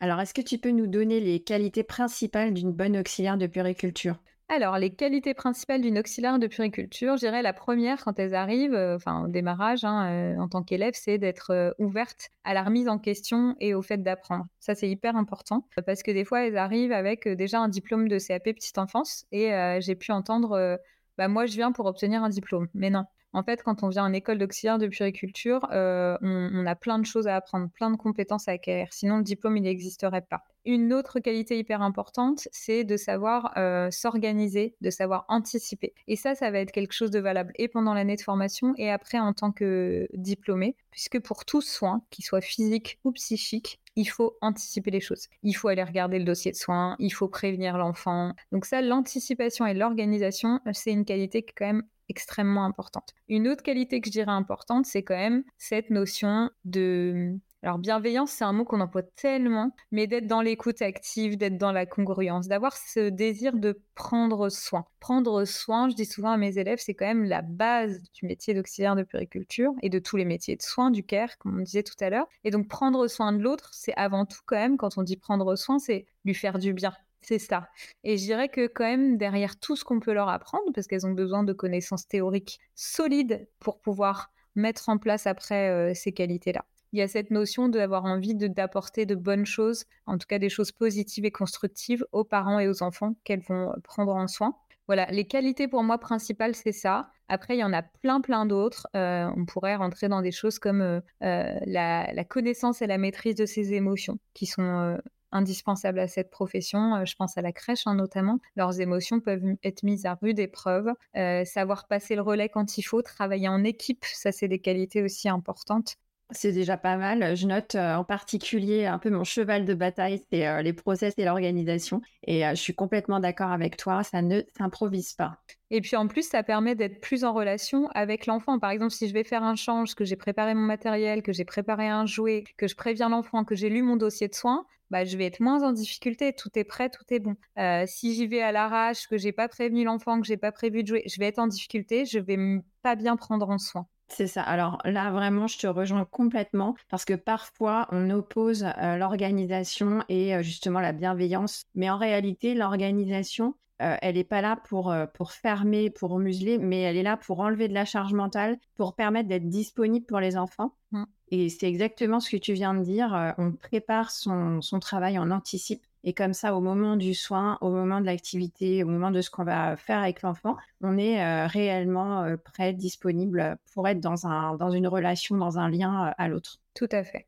Alors, 0.00 0.20
est-ce 0.20 0.34
que 0.34 0.40
tu 0.40 0.58
peux 0.58 0.70
nous 0.70 0.86
donner 0.86 1.20
les 1.20 1.40
qualités 1.40 1.82
principales 1.82 2.54
d'une 2.54 2.72
bonne 2.72 2.96
auxiliaire 2.96 3.36
de 3.36 3.46
puriculture? 3.46 4.16
Alors, 4.50 4.78
les 4.78 4.94
qualités 4.94 5.34
principales 5.34 5.82
d'une 5.82 5.98
auxiliaire 5.98 6.38
de 6.38 6.46
puriculture, 6.46 7.16
je 7.16 7.26
dirais 7.26 7.42
la 7.42 7.52
première 7.52 8.02
quand 8.02 8.18
elles 8.18 8.34
arrivent, 8.34 8.74
euh, 8.74 8.96
enfin 8.96 9.24
au 9.24 9.28
démarrage 9.28 9.84
hein, 9.84 10.10
euh, 10.10 10.38
en 10.38 10.48
tant 10.48 10.62
qu'élève, 10.62 10.94
c'est 10.94 11.18
d'être 11.18 11.50
euh, 11.50 11.70
ouverte 11.78 12.30
à 12.44 12.54
la 12.54 12.62
remise 12.62 12.88
en 12.88 12.98
question 12.98 13.56
et 13.60 13.74
au 13.74 13.82
fait 13.82 14.02
d'apprendre. 14.02 14.46
Ça, 14.58 14.74
c'est 14.74 14.88
hyper 14.88 15.16
important 15.16 15.66
parce 15.84 16.02
que 16.02 16.12
des 16.12 16.24
fois, 16.24 16.46
elles 16.46 16.56
arrivent 16.56 16.92
avec 16.92 17.28
déjà 17.28 17.60
un 17.60 17.68
diplôme 17.68 18.08
de 18.08 18.18
CAP 18.18 18.44
petite 18.44 18.78
enfance 18.78 19.26
et 19.32 19.50
j'ai 19.80 19.96
pu 19.96 20.12
entendre, 20.12 20.78
bah, 21.18 21.28
moi, 21.28 21.44
je 21.44 21.54
viens 21.54 21.72
pour 21.72 21.84
obtenir 21.84 22.22
un 22.22 22.30
diplôme. 22.30 22.68
Mais 22.72 22.88
non, 22.88 23.04
en 23.32 23.42
fait, 23.42 23.62
quand 23.62 23.82
on 23.82 23.88
vient 23.88 24.04
en 24.04 24.12
école 24.12 24.38
d'auxiliaire 24.38 24.78
de 24.78 24.86
puriculture, 24.86 25.66
euh, 25.70 26.16
on, 26.22 26.66
a 26.66 26.74
plein 26.74 26.98
de 26.98 27.04
choses 27.04 27.26
à 27.26 27.36
apprendre, 27.36 27.68
plein 27.70 27.90
de 27.90 27.96
compétences 27.96 28.48
à 28.48 28.52
acquérir. 28.52 28.88
Sinon, 28.90 29.18
le 29.18 29.22
diplôme, 29.22 29.56
il 29.56 29.62
n'existerait 29.62 30.22
pas. 30.22 30.44
Une 30.64 30.92
autre 30.92 31.20
qualité 31.20 31.58
hyper 31.58 31.82
importante, 31.82 32.48
c'est 32.52 32.84
de 32.84 32.96
savoir 32.96 33.52
euh, 33.56 33.90
s'organiser, 33.90 34.76
de 34.80 34.90
savoir 34.90 35.24
anticiper. 35.28 35.94
Et 36.06 36.16
ça, 36.16 36.34
ça 36.34 36.50
va 36.50 36.58
être 36.58 36.72
quelque 36.72 36.92
chose 36.92 37.10
de 37.10 37.18
valable 37.18 37.52
et 37.56 37.68
pendant 37.68 37.94
l'année 37.94 38.16
de 38.16 38.22
formation 38.22 38.74
et 38.76 38.90
après 38.90 39.18
en 39.18 39.32
tant 39.32 39.52
que 39.52 40.08
diplômé, 40.14 40.76
puisque 40.90 41.20
pour 41.20 41.44
tout 41.44 41.62
soin, 41.62 42.02
qu'il 42.10 42.24
soit 42.24 42.40
physique 42.40 42.98
ou 43.04 43.12
psychique, 43.12 43.80
il 43.98 44.04
faut 44.04 44.36
anticiper 44.40 44.92
les 44.92 45.00
choses. 45.00 45.26
Il 45.42 45.54
faut 45.54 45.66
aller 45.66 45.82
regarder 45.82 46.20
le 46.20 46.24
dossier 46.24 46.52
de 46.52 46.56
soins, 46.56 46.94
il 47.00 47.10
faut 47.10 47.26
prévenir 47.26 47.76
l'enfant. 47.76 48.32
Donc 48.52 48.64
ça, 48.64 48.80
l'anticipation 48.80 49.66
et 49.66 49.74
l'organisation, 49.74 50.60
c'est 50.72 50.92
une 50.92 51.04
qualité 51.04 51.42
qui 51.42 51.50
est 51.50 51.54
quand 51.54 51.66
même 51.66 51.82
extrêmement 52.08 52.64
importante. 52.64 53.12
Une 53.28 53.48
autre 53.48 53.64
qualité 53.64 54.00
que 54.00 54.06
je 54.06 54.12
dirais 54.12 54.30
importante, 54.30 54.86
c'est 54.86 55.02
quand 55.02 55.16
même 55.16 55.42
cette 55.58 55.90
notion 55.90 56.48
de... 56.64 57.36
Alors 57.64 57.78
bienveillance, 57.78 58.30
c'est 58.30 58.44
un 58.44 58.52
mot 58.52 58.64
qu'on 58.64 58.80
emploie 58.80 59.02
tellement, 59.02 59.74
mais 59.90 60.06
d'être 60.06 60.28
dans 60.28 60.42
l'écoute 60.42 60.80
active, 60.80 61.36
d'être 61.36 61.58
dans 61.58 61.72
la 61.72 61.86
congruence, 61.86 62.46
d'avoir 62.46 62.76
ce 62.76 63.08
désir 63.08 63.52
de 63.56 63.80
prendre 63.96 64.48
soin. 64.48 64.86
Prendre 65.00 65.44
soin, 65.44 65.88
je 65.88 65.96
dis 65.96 66.04
souvent 66.04 66.30
à 66.30 66.36
mes 66.36 66.56
élèves, 66.56 66.78
c'est 66.80 66.94
quand 66.94 67.06
même 67.06 67.24
la 67.24 67.42
base 67.42 68.00
du 68.12 68.26
métier 68.26 68.54
d'auxiliaire 68.54 68.94
de 68.94 69.02
puriculture 69.02 69.72
et 69.82 69.88
de 69.88 69.98
tous 69.98 70.16
les 70.16 70.24
métiers 70.24 70.54
de 70.54 70.62
soins, 70.62 70.92
du 70.92 71.02
care, 71.02 71.36
comme 71.38 71.58
on 71.58 71.62
disait 71.62 71.82
tout 71.82 71.96
à 71.98 72.10
l'heure. 72.10 72.28
Et 72.44 72.52
donc 72.52 72.68
prendre 72.68 73.08
soin 73.08 73.32
de 73.32 73.42
l'autre, 73.42 73.70
c'est 73.72 73.94
avant 73.96 74.24
tout 74.24 74.38
quand 74.46 74.56
même, 74.56 74.76
quand 74.76 74.96
on 74.96 75.02
dit 75.02 75.16
prendre 75.16 75.56
soin, 75.56 75.80
c'est 75.80 76.06
lui 76.24 76.34
faire 76.34 76.60
du 76.60 76.72
bien, 76.72 76.92
c'est 77.22 77.40
ça. 77.40 77.68
Et 78.04 78.18
je 78.18 78.22
dirais 78.22 78.48
que 78.50 78.68
quand 78.68 78.84
même, 78.84 79.16
derrière 79.18 79.58
tout 79.58 79.74
ce 79.74 79.84
qu'on 79.84 79.98
peut 79.98 80.12
leur 80.12 80.28
apprendre, 80.28 80.70
parce 80.72 80.86
qu'elles 80.86 81.06
ont 81.06 81.12
besoin 81.12 81.42
de 81.42 81.52
connaissances 81.52 82.06
théoriques 82.06 82.60
solides 82.76 83.48
pour 83.58 83.80
pouvoir 83.80 84.30
mettre 84.54 84.88
en 84.90 84.98
place 84.98 85.26
après 85.26 85.70
euh, 85.70 85.92
ces 85.94 86.12
qualités-là. 86.12 86.64
Il 86.92 86.98
y 86.98 87.02
a 87.02 87.08
cette 87.08 87.30
notion 87.30 87.68
d'avoir 87.68 88.04
envie 88.04 88.34
d'apporter 88.34 89.06
de, 89.06 89.14
bonnes 89.14 89.46
choses, 89.46 89.84
en 90.06 90.18
tout 90.18 90.26
cas 90.26 90.38
des 90.38 90.48
choses 90.48 90.72
positives 90.72 91.24
et 91.24 91.30
constructives 91.30 92.04
aux 92.12 92.24
parents 92.24 92.58
et 92.58 92.68
aux 92.68 92.82
enfants 92.82 93.14
qu'elles 93.24 93.42
vont 93.42 93.72
prendre 93.84 94.14
en 94.14 94.26
soin. 94.26 94.56
Voilà, 94.86 95.06
les 95.06 95.26
qualités 95.26 95.68
pour 95.68 95.82
moi 95.82 95.98
principales, 95.98 96.54
c'est 96.54 96.72
ça. 96.72 97.10
Après, 97.28 97.56
il 97.56 97.60
y 97.60 97.64
en 97.64 97.74
a 97.74 97.82
plein, 97.82 98.22
plein 98.22 98.46
d'autres. 98.46 98.88
Euh, 98.96 99.30
on 99.36 99.44
pourrait 99.44 99.76
rentrer 99.76 100.08
dans 100.08 100.22
des 100.22 100.32
choses 100.32 100.58
comme 100.58 100.80
euh, 100.80 101.00
la, 101.20 102.24
connaissance 102.24 102.80
et 102.80 102.86
la 102.86 102.96
maîtrise 102.96 103.34
de 103.34 103.44
ses 103.44 103.74
émotions, 103.74 104.18
qui 104.32 104.46
sont 104.46 104.98
indispensables 105.32 105.98
à 105.98 106.08
cette 106.08 106.30
profession. 106.30 106.96
Euh, 106.96 107.04
je 107.04 107.14
pense 107.16 107.36
à 107.38 107.42
la 107.42 107.52
crèche 107.52 107.86
hein, 107.86 107.94
notamment. 107.94 108.38
Leurs 108.56 108.80
émotions 108.80 109.20
peuvent 109.20 109.56
être 109.62 109.82
mises 109.82 110.06
à 110.06 110.14
rude 110.14 110.38
épreuve. 110.38 110.88
Euh, 111.16 111.44
savoir 111.44 111.86
passer 111.86 112.14
le 112.14 112.22
relais 112.22 112.48
quand 112.48 112.78
il 112.78 112.82
faut, 112.82 113.02
travailler 113.02 113.48
en 113.48 113.64
équipe, 113.64 114.04
ça 114.04 114.32
c'est 114.32 114.48
des 114.48 114.60
qualités 114.60 115.02
aussi 115.02 115.28
importantes. 115.28 115.96
C'est 116.30 116.52
déjà 116.52 116.76
pas 116.76 116.96
mal. 116.96 117.36
Je 117.36 117.46
note 117.46 117.74
euh, 117.74 117.94
en 117.94 118.04
particulier 118.04 118.84
un 118.84 118.98
peu 118.98 119.08
mon 119.10 119.24
cheval 119.24 119.64
de 119.64 119.74
bataille, 119.74 120.22
c'est 120.30 120.62
les 120.62 120.72
process 120.72 121.14
et 121.16 121.24
l'organisation. 121.24 122.02
Et 122.24 122.42
je 122.42 122.54
suis 122.54 122.74
complètement 122.74 123.18
d'accord 123.18 123.50
avec 123.50 123.76
toi, 123.76 124.02
ça 124.02 124.20
ne 124.20 124.42
s'improvise 124.56 125.14
pas. 125.14 125.38
Et 125.70 125.80
puis 125.80 125.96
en 125.96 126.06
plus, 126.06 126.28
ça 126.28 126.42
permet 126.42 126.74
d'être 126.74 127.00
plus 127.00 127.24
en 127.24 127.32
relation 127.32 127.88
avec 127.94 128.26
l'enfant. 128.26 128.58
Par 128.58 128.70
exemple, 128.70 128.92
si 128.92 129.08
je 129.08 129.14
vais 129.14 129.24
faire 129.24 129.42
un 129.42 129.54
change, 129.54 129.94
que 129.94 130.04
j'ai 130.04 130.16
préparé 130.16 130.54
mon 130.54 130.66
matériel, 130.66 131.22
que 131.22 131.32
j'ai 131.32 131.44
préparé 131.44 131.88
un 131.88 132.06
jouet, 132.06 132.44
que 132.56 132.66
je 132.68 132.74
préviens 132.74 133.08
l'enfant, 133.08 133.44
que 133.44 133.54
j'ai 133.54 133.68
lu 133.68 133.82
mon 133.82 133.96
dossier 133.96 134.28
de 134.28 134.34
soins, 134.34 134.66
bah, 134.90 135.04
je 135.04 135.16
vais 135.16 135.26
être 135.26 135.40
moins 135.40 135.62
en 135.62 135.72
difficulté. 135.72 136.32
Tout 136.32 136.50
est 136.54 136.64
prêt, 136.64 136.88
tout 136.88 137.04
est 137.10 137.18
bon. 137.20 137.36
Euh, 137.58 137.84
si 137.86 138.14
j'y 138.14 138.26
vais 138.26 138.40
à 138.40 138.52
l'arrache, 138.52 139.06
que 139.08 139.18
j'ai 139.18 139.32
pas 139.32 139.48
prévenu 139.48 139.84
l'enfant, 139.84 140.20
que 140.20 140.26
j'ai 140.26 140.38
pas 140.38 140.52
prévu 140.52 140.82
de 140.82 140.88
jouer, 140.88 141.02
je 141.06 141.18
vais 141.18 141.26
être 141.26 141.38
en 141.38 141.46
difficulté. 141.46 142.06
Je 142.06 142.18
vais 142.18 142.38
pas 142.82 142.96
bien 142.96 143.16
prendre 143.16 143.48
en 143.50 143.58
soin. 143.58 143.86
C'est 144.10 144.26
ça. 144.26 144.42
Alors 144.42 144.78
là, 144.84 145.10
vraiment, 145.10 145.46
je 145.46 145.58
te 145.58 145.66
rejoins 145.66 146.04
complètement 146.04 146.74
parce 146.88 147.04
que 147.04 147.14
parfois, 147.14 147.86
on 147.90 148.08
oppose 148.10 148.64
l'organisation 148.98 150.02
et 150.08 150.42
justement 150.42 150.80
la 150.80 150.92
bienveillance. 150.92 151.64
Mais 151.74 151.90
en 151.90 151.98
réalité, 151.98 152.54
l'organisation, 152.54 153.54
elle 153.78 154.16
n'est 154.16 154.24
pas 154.24 154.40
là 154.40 154.58
pour, 154.68 154.94
pour 155.14 155.32
fermer, 155.32 155.90
pour 155.90 156.18
museler, 156.18 156.58
mais 156.58 156.80
elle 156.82 156.96
est 156.96 157.02
là 157.02 157.16
pour 157.16 157.40
enlever 157.40 157.68
de 157.68 157.74
la 157.74 157.84
charge 157.84 158.12
mentale, 158.12 158.58
pour 158.74 158.94
permettre 158.94 159.28
d'être 159.28 159.48
disponible 159.48 160.06
pour 160.06 160.20
les 160.20 160.36
enfants. 160.36 160.74
Mmh. 160.92 161.04
Et 161.30 161.48
c'est 161.48 161.68
exactement 161.68 162.20
ce 162.20 162.30
que 162.30 162.36
tu 162.36 162.52
viens 162.52 162.74
de 162.74 162.82
dire. 162.82 163.14
Euh, 163.14 163.32
on 163.38 163.52
prépare 163.52 164.10
son, 164.10 164.60
travail, 164.80 165.18
on 165.18 165.30
anticipe. 165.30 165.84
Et 166.04 166.14
comme 166.14 166.32
ça, 166.32 166.54
au 166.54 166.60
moment 166.60 166.96
du 166.96 167.12
soin, 167.12 167.58
au 167.60 167.70
moment 167.70 168.00
de 168.00 168.06
l'activité, 168.06 168.82
au 168.84 168.86
moment 168.86 169.10
de 169.10 169.20
ce 169.20 169.30
qu'on 169.30 169.44
va 169.44 169.76
faire 169.76 169.98
avec 169.98 170.22
l'enfant, 170.22 170.56
on 170.80 170.96
est 170.96 171.22
euh, 171.22 171.46
réellement 171.46 172.22
euh, 172.22 172.36
prêt, 172.36 172.72
disponible 172.72 173.58
pour 173.74 173.88
être 173.88 174.00
dans, 174.00 174.26
un, 174.26 174.54
dans 174.56 174.70
une 174.70 174.86
relation, 174.86 175.36
dans 175.36 175.58
un 175.58 175.68
lien 175.68 176.14
à 176.16 176.28
l'autre. 176.28 176.60
Tout 176.74 176.88
à 176.92 177.02
fait. 177.04 177.26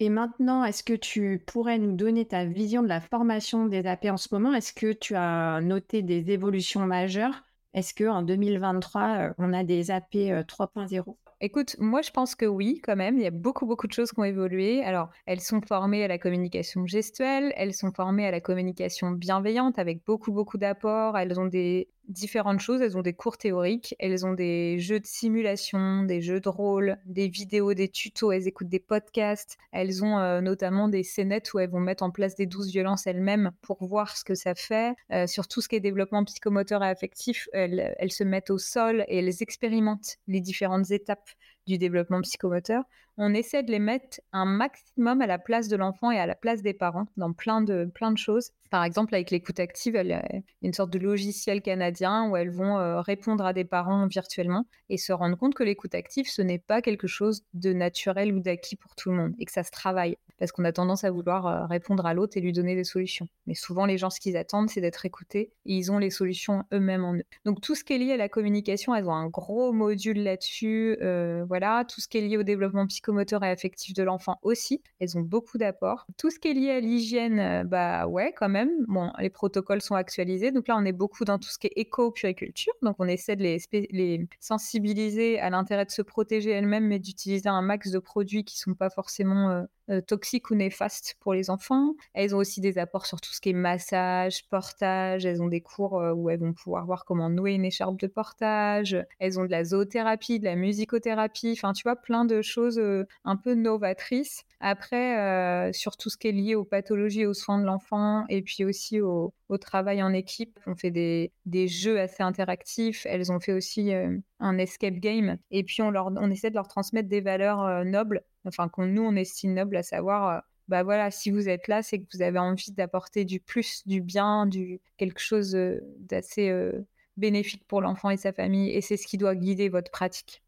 Et 0.00 0.10
maintenant, 0.10 0.64
est-ce 0.64 0.84
que 0.84 0.92
tu 0.94 1.42
pourrais 1.46 1.78
nous 1.78 1.92
donner 1.92 2.24
ta 2.24 2.44
vision 2.44 2.82
de 2.82 2.88
la 2.88 3.00
formation 3.00 3.66
des 3.66 3.84
AP 3.84 4.06
en 4.06 4.16
ce 4.16 4.28
moment? 4.32 4.54
Est-ce 4.54 4.72
que 4.72 4.92
tu 4.92 5.16
as 5.16 5.60
noté 5.60 6.02
des 6.02 6.30
évolutions 6.30 6.86
majeures? 6.86 7.42
Est-ce 7.74 7.94
qu'en 7.94 8.22
2023, 8.22 9.34
on 9.38 9.52
a 9.52 9.64
des 9.64 9.90
AP 9.90 10.14
3.0 10.14 11.16
Écoute, 11.40 11.76
moi 11.78 12.02
je 12.02 12.10
pense 12.10 12.34
que 12.34 12.46
oui, 12.46 12.80
quand 12.82 12.96
même. 12.96 13.16
Il 13.16 13.22
y 13.22 13.26
a 13.26 13.30
beaucoup, 13.30 13.66
beaucoup 13.66 13.86
de 13.86 13.92
choses 13.92 14.10
qui 14.10 14.18
ont 14.18 14.24
évolué. 14.24 14.82
Alors, 14.82 15.10
elles 15.26 15.40
sont 15.40 15.60
formées 15.60 16.02
à 16.04 16.08
la 16.08 16.18
communication 16.18 16.86
gestuelle, 16.86 17.52
elles 17.56 17.74
sont 17.74 17.92
formées 17.92 18.26
à 18.26 18.32
la 18.32 18.40
communication 18.40 19.12
bienveillante 19.12 19.78
avec 19.78 20.04
beaucoup, 20.04 20.32
beaucoup 20.32 20.58
d'apports. 20.58 21.16
Elles 21.16 21.38
ont 21.38 21.46
des 21.46 21.88
différentes 22.08 22.60
choses. 22.60 22.80
Elles 22.80 22.96
ont 22.96 23.02
des 23.02 23.12
cours 23.12 23.38
théoriques, 23.38 23.94
elles 23.98 24.26
ont 24.26 24.34
des 24.34 24.78
jeux 24.78 25.00
de 25.00 25.06
simulation, 25.06 26.02
des 26.02 26.20
jeux 26.20 26.40
de 26.40 26.48
rôle, 26.48 26.98
des 27.04 27.28
vidéos, 27.28 27.74
des 27.74 27.88
tutos, 27.88 28.32
elles 28.32 28.48
écoutent 28.48 28.68
des 28.68 28.80
podcasts. 28.80 29.56
Elles 29.72 30.02
ont 30.02 30.18
euh, 30.18 30.40
notamment 30.40 30.88
des 30.88 31.02
scénettes 31.02 31.52
où 31.52 31.58
elles 31.58 31.70
vont 31.70 31.80
mettre 31.80 32.02
en 32.02 32.10
place 32.10 32.34
des 32.34 32.46
douces 32.46 32.70
violences 32.70 33.06
elles-mêmes 33.06 33.52
pour 33.62 33.84
voir 33.84 34.16
ce 34.16 34.24
que 34.24 34.34
ça 34.34 34.54
fait. 34.54 34.94
Euh, 35.12 35.26
sur 35.26 35.48
tout 35.48 35.60
ce 35.60 35.68
qui 35.68 35.76
est 35.76 35.80
développement 35.80 36.24
psychomoteur 36.24 36.82
et 36.82 36.88
affectif, 36.88 37.48
elles, 37.52 37.94
elles 37.98 38.12
se 38.12 38.24
mettent 38.24 38.50
au 38.50 38.58
sol 38.58 39.04
et 39.08 39.18
elles 39.18 39.42
expérimentent 39.42 40.16
les 40.26 40.40
différentes 40.40 40.90
étapes 40.90 41.30
du 41.68 41.78
développement 41.78 42.20
psychomoteur 42.22 42.82
on 43.18 43.34
essaie 43.34 43.64
de 43.64 43.72
les 43.72 43.80
mettre 43.80 44.20
un 44.32 44.44
maximum 44.44 45.20
à 45.20 45.26
la 45.26 45.38
place 45.38 45.66
de 45.66 45.76
l'enfant 45.76 46.12
et 46.12 46.20
à 46.20 46.26
la 46.26 46.36
place 46.36 46.62
des 46.62 46.72
parents 46.72 47.06
dans 47.16 47.32
plein 47.32 47.60
de, 47.60 47.90
plein 47.92 48.12
de 48.12 48.16
choses. 48.16 48.52
Par 48.70 48.84
exemple, 48.84 49.14
avec 49.14 49.30
l'écoute 49.30 49.58
active, 49.58 49.94
y 49.94 50.12
a 50.12 50.22
une 50.62 50.72
sorte 50.72 50.90
de 50.90 50.98
logiciel 50.98 51.60
canadien 51.60 52.28
où 52.28 52.36
elles 52.36 52.50
vont 52.50 52.78
euh, 52.78 53.00
répondre 53.00 53.44
à 53.44 53.52
des 53.52 53.64
parents 53.64 54.06
virtuellement 54.06 54.66
et 54.88 54.98
se 54.98 55.12
rendre 55.12 55.36
compte 55.36 55.54
que 55.54 55.64
l'écoute 55.64 55.94
active, 55.94 56.28
ce 56.28 56.42
n'est 56.42 56.58
pas 56.58 56.80
quelque 56.80 57.06
chose 57.08 57.42
de 57.54 57.72
naturel 57.72 58.32
ou 58.32 58.40
d'acquis 58.40 58.76
pour 58.76 58.94
tout 58.94 59.10
le 59.10 59.16
monde 59.16 59.34
et 59.38 59.46
que 59.46 59.52
ça 59.52 59.64
se 59.64 59.70
travaille. 59.70 60.16
Parce 60.38 60.52
qu'on 60.52 60.64
a 60.64 60.70
tendance 60.70 61.02
à 61.02 61.10
vouloir 61.10 61.46
euh, 61.46 61.66
répondre 61.66 62.06
à 62.06 62.14
l'autre 62.14 62.36
et 62.36 62.40
lui 62.40 62.52
donner 62.52 62.76
des 62.76 62.84
solutions. 62.84 63.26
Mais 63.46 63.54
souvent, 63.54 63.86
les 63.86 63.98
gens, 63.98 64.10
ce 64.10 64.20
qu'ils 64.20 64.36
attendent, 64.36 64.70
c'est 64.70 64.80
d'être 64.80 65.04
écoutés 65.04 65.50
et 65.66 65.74
ils 65.74 65.90
ont 65.90 65.98
les 65.98 66.10
solutions 66.10 66.62
eux-mêmes 66.72 67.04
en 67.04 67.14
eux. 67.14 67.24
Donc, 67.44 67.60
tout 67.60 67.74
ce 67.74 67.82
qui 67.82 67.94
est 67.94 67.98
lié 67.98 68.12
à 68.12 68.16
la 68.16 68.28
communication, 68.28 68.94
elles 68.94 69.08
ont 69.08 69.14
un 69.14 69.28
gros 69.28 69.72
module 69.72 70.22
là-dessus. 70.22 70.96
Euh, 71.02 71.44
voilà, 71.48 71.57
tout 71.88 72.00
ce 72.00 72.08
qui 72.08 72.18
est 72.18 72.20
lié 72.20 72.36
au 72.36 72.42
développement 72.42 72.86
psychologique 72.86 73.08
et 73.08 73.46
affectif 73.46 73.94
de 73.94 74.02
l'enfant 74.02 74.38
aussi. 74.42 74.82
Elles 75.00 75.16
ont 75.16 75.22
beaucoup 75.22 75.58
d'apports. 75.58 76.06
Tout 76.16 76.30
ce 76.30 76.38
qui 76.38 76.48
est 76.48 76.54
lié 76.54 76.70
à 76.70 76.80
l'hygiène, 76.80 77.38
euh, 77.38 77.64
bah 77.64 78.06
ouais, 78.06 78.32
quand 78.36 78.48
même. 78.48 78.70
Bon, 78.86 79.10
les 79.18 79.30
protocoles 79.30 79.82
sont 79.82 79.94
actualisés. 79.94 80.52
Donc 80.52 80.68
là, 80.68 80.76
on 80.76 80.84
est 80.84 80.92
beaucoup 80.92 81.24
dans 81.24 81.38
tout 81.38 81.48
ce 81.48 81.58
qui 81.58 81.68
est 81.68 81.72
éco-puriculture. 81.76 82.72
Donc 82.82 82.96
on 82.98 83.08
essaie 83.08 83.36
de 83.36 83.42
les, 83.42 84.28
sensibiliser 84.40 85.40
à 85.40 85.50
l'intérêt 85.50 85.84
de 85.84 85.90
se 85.90 86.02
protéger 86.02 86.50
elles-mêmes, 86.50 86.86
mais 86.86 86.98
d'utiliser 86.98 87.48
un 87.48 87.62
max 87.62 87.90
de 87.90 87.98
produits 87.98 88.44
qui 88.44 88.58
sont 88.58 88.74
pas 88.74 88.90
forcément 88.90 89.50
euh, 89.50 89.64
toxiques 90.06 90.50
ou 90.50 90.54
néfastes 90.54 91.16
pour 91.20 91.34
les 91.34 91.50
enfants. 91.50 91.94
Elles 92.14 92.34
ont 92.34 92.38
aussi 92.38 92.60
des 92.60 92.78
apports 92.78 93.06
sur 93.06 93.20
tout 93.20 93.32
ce 93.32 93.40
qui 93.40 93.50
est 93.50 93.54
massage, 93.54 94.46
portage. 94.48 95.24
Elles 95.26 95.42
ont 95.42 95.48
des 95.48 95.60
cours 95.60 96.00
euh, 96.00 96.12
où 96.12 96.30
elles 96.30 96.40
vont 96.40 96.52
pouvoir 96.52 96.86
voir 96.86 97.04
comment 97.04 97.30
nouer 97.30 97.52
une 97.52 97.64
écharpe 97.64 97.98
de 97.98 98.06
portage. 98.06 98.96
Elles 99.18 99.38
ont 99.40 99.44
de 99.44 99.50
la 99.50 99.64
zoothérapie, 99.64 100.38
de 100.40 100.44
la 100.44 100.56
musicothérapie. 100.56 101.52
Enfin, 101.56 101.72
tu 101.72 101.82
vois, 101.82 101.96
plein 101.96 102.24
de 102.24 102.42
choses 102.42 102.78
euh, 102.78 103.06
un 103.24 103.36
peu 103.36 103.54
novatrices. 103.54 104.44
Après, 104.60 105.72
sur 105.72 105.96
tout 105.96 106.10
ce 106.10 106.16
qui 106.16 106.28
est 106.28 106.32
lié 106.32 106.54
aux 106.54 106.64
pathologies 106.64 107.26
aux 107.26 107.34
soins 107.34 107.58
de 107.60 107.64
l'enfant 107.64 108.24
et 108.28 108.42
puis 108.42 108.64
aussi 108.64 109.00
au, 109.00 109.32
travail 109.60 110.02
en 110.02 110.12
équipe, 110.12 110.58
on 110.66 110.74
fait 110.74 110.90
des, 110.90 111.68
jeux 111.68 112.00
assez 112.00 112.22
interactifs. 112.22 113.06
Elles 113.08 113.30
ont 113.30 113.40
fait 113.40 113.52
aussi 113.52 113.92
un 114.40 114.58
escape 114.58 114.94
game. 114.94 115.38
Et 115.50 115.62
puis, 115.62 115.82
on, 115.82 115.90
leur, 115.90 116.06
on 116.16 116.30
essaie 116.30 116.50
de 116.50 116.56
leur 116.56 116.68
transmettre 116.68 117.08
des 117.08 117.20
valeurs 117.20 117.84
nobles 117.84 118.24
enfin 118.48 118.68
qu'on 118.68 118.86
nous 118.86 119.02
on 119.02 119.14
estime 119.14 119.54
noble, 119.54 119.76
à 119.76 119.82
savoir, 119.82 120.28
euh, 120.28 120.40
bah 120.68 120.82
voilà, 120.82 121.10
si 121.10 121.30
vous 121.30 121.48
êtes 121.48 121.68
là, 121.68 121.82
c'est 121.82 122.00
que 122.00 122.06
vous 122.12 122.22
avez 122.22 122.38
envie 122.38 122.72
d'apporter 122.72 123.24
du 123.24 123.40
plus, 123.40 123.86
du 123.86 124.00
bien, 124.00 124.46
du 124.46 124.80
quelque 124.96 125.20
chose 125.20 125.54
euh, 125.54 125.80
d'assez 125.98 126.48
euh, 126.50 126.86
bénéfique 127.16 127.66
pour 127.66 127.80
l'enfant 127.80 128.10
et 128.10 128.16
sa 128.16 128.32
famille, 128.32 128.70
et 128.70 128.80
c'est 128.80 128.96
ce 128.96 129.06
qui 129.06 129.18
doit 129.18 129.34
guider 129.34 129.68
votre 129.68 129.90
pratique. 129.90 130.42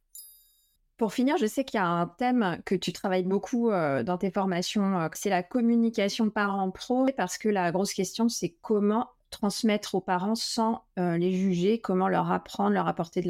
Pour 1.00 1.14
finir, 1.14 1.38
je 1.38 1.46
sais 1.46 1.64
qu'il 1.64 1.78
y 1.78 1.82
a 1.82 1.88
un 1.88 2.06
thème 2.06 2.60
que 2.66 2.74
tu 2.74 2.92
travailles 2.92 3.24
beaucoup 3.24 3.70
dans 3.70 4.18
tes 4.18 4.30
formations, 4.30 5.08
c'est 5.14 5.30
la 5.30 5.42
communication 5.42 6.28
parent-pro, 6.28 7.06
parce 7.16 7.38
que 7.38 7.48
la 7.48 7.72
grosse 7.72 7.94
question, 7.94 8.28
c'est 8.28 8.54
comment 8.60 9.08
transmettre 9.30 9.94
aux 9.94 10.02
parents 10.02 10.34
sans 10.34 10.84
les 10.98 11.32
juger, 11.32 11.80
comment 11.80 12.08
leur 12.08 12.30
apprendre, 12.30 12.72
leur 12.74 12.86
apporter 12.86 13.24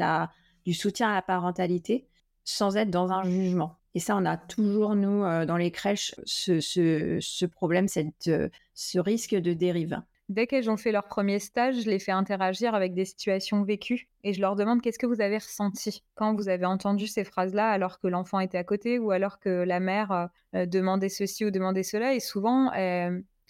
du 0.65 0.73
soutien 0.73 1.11
à 1.11 1.13
la 1.13 1.21
parentalité 1.21 2.09
sans 2.43 2.75
être 2.75 2.89
dans 2.89 3.11
un 3.11 3.23
jugement. 3.23 3.77
Et 3.93 3.99
ça, 3.99 4.15
on 4.15 4.25
a 4.25 4.37
toujours, 4.37 4.95
nous, 4.95 5.23
euh, 5.23 5.45
dans 5.45 5.57
les 5.57 5.71
crèches, 5.71 6.15
ce, 6.25 7.45
problème, 7.45 7.87
euh, 8.27 8.49
ce 8.73 8.99
risque 8.99 9.35
de 9.35 9.53
dérive. 9.53 10.01
Dès 10.31 10.47
qu'elles 10.47 10.69
ont 10.69 10.77
fait 10.77 10.91
leur 10.91 11.07
premier 11.07 11.39
stage, 11.39 11.81
je 11.81 11.89
les 11.89 11.99
fais 11.99 12.11
interagir 12.11 12.73
avec 12.73 12.93
des 12.93 13.05
situations 13.05 13.63
vécues 13.63 14.07
et 14.23 14.33
je 14.33 14.41
leur 14.41 14.55
demande 14.55 14.81
qu'est-ce 14.81 14.97
que 14.97 15.05
vous 15.05 15.21
avez 15.21 15.37
ressenti 15.37 16.03
quand 16.15 16.35
vous 16.35 16.49
avez 16.49 16.65
entendu 16.65 17.05
ces 17.07 17.23
phrases-là 17.23 17.69
alors 17.69 17.99
que 17.99 18.07
l'enfant 18.07 18.39
était 18.39 18.57
à 18.57 18.63
côté 18.63 18.97
ou 18.97 19.11
alors 19.11 19.39
que 19.39 19.49
la 19.49 19.79
mère 19.79 20.29
euh, 20.55 20.65
demandait 20.65 21.09
ceci 21.09 21.45
ou 21.45 21.51
demandait 21.51 21.83
cela. 21.83 22.13
Et 22.13 22.19
souvent, 22.19 22.71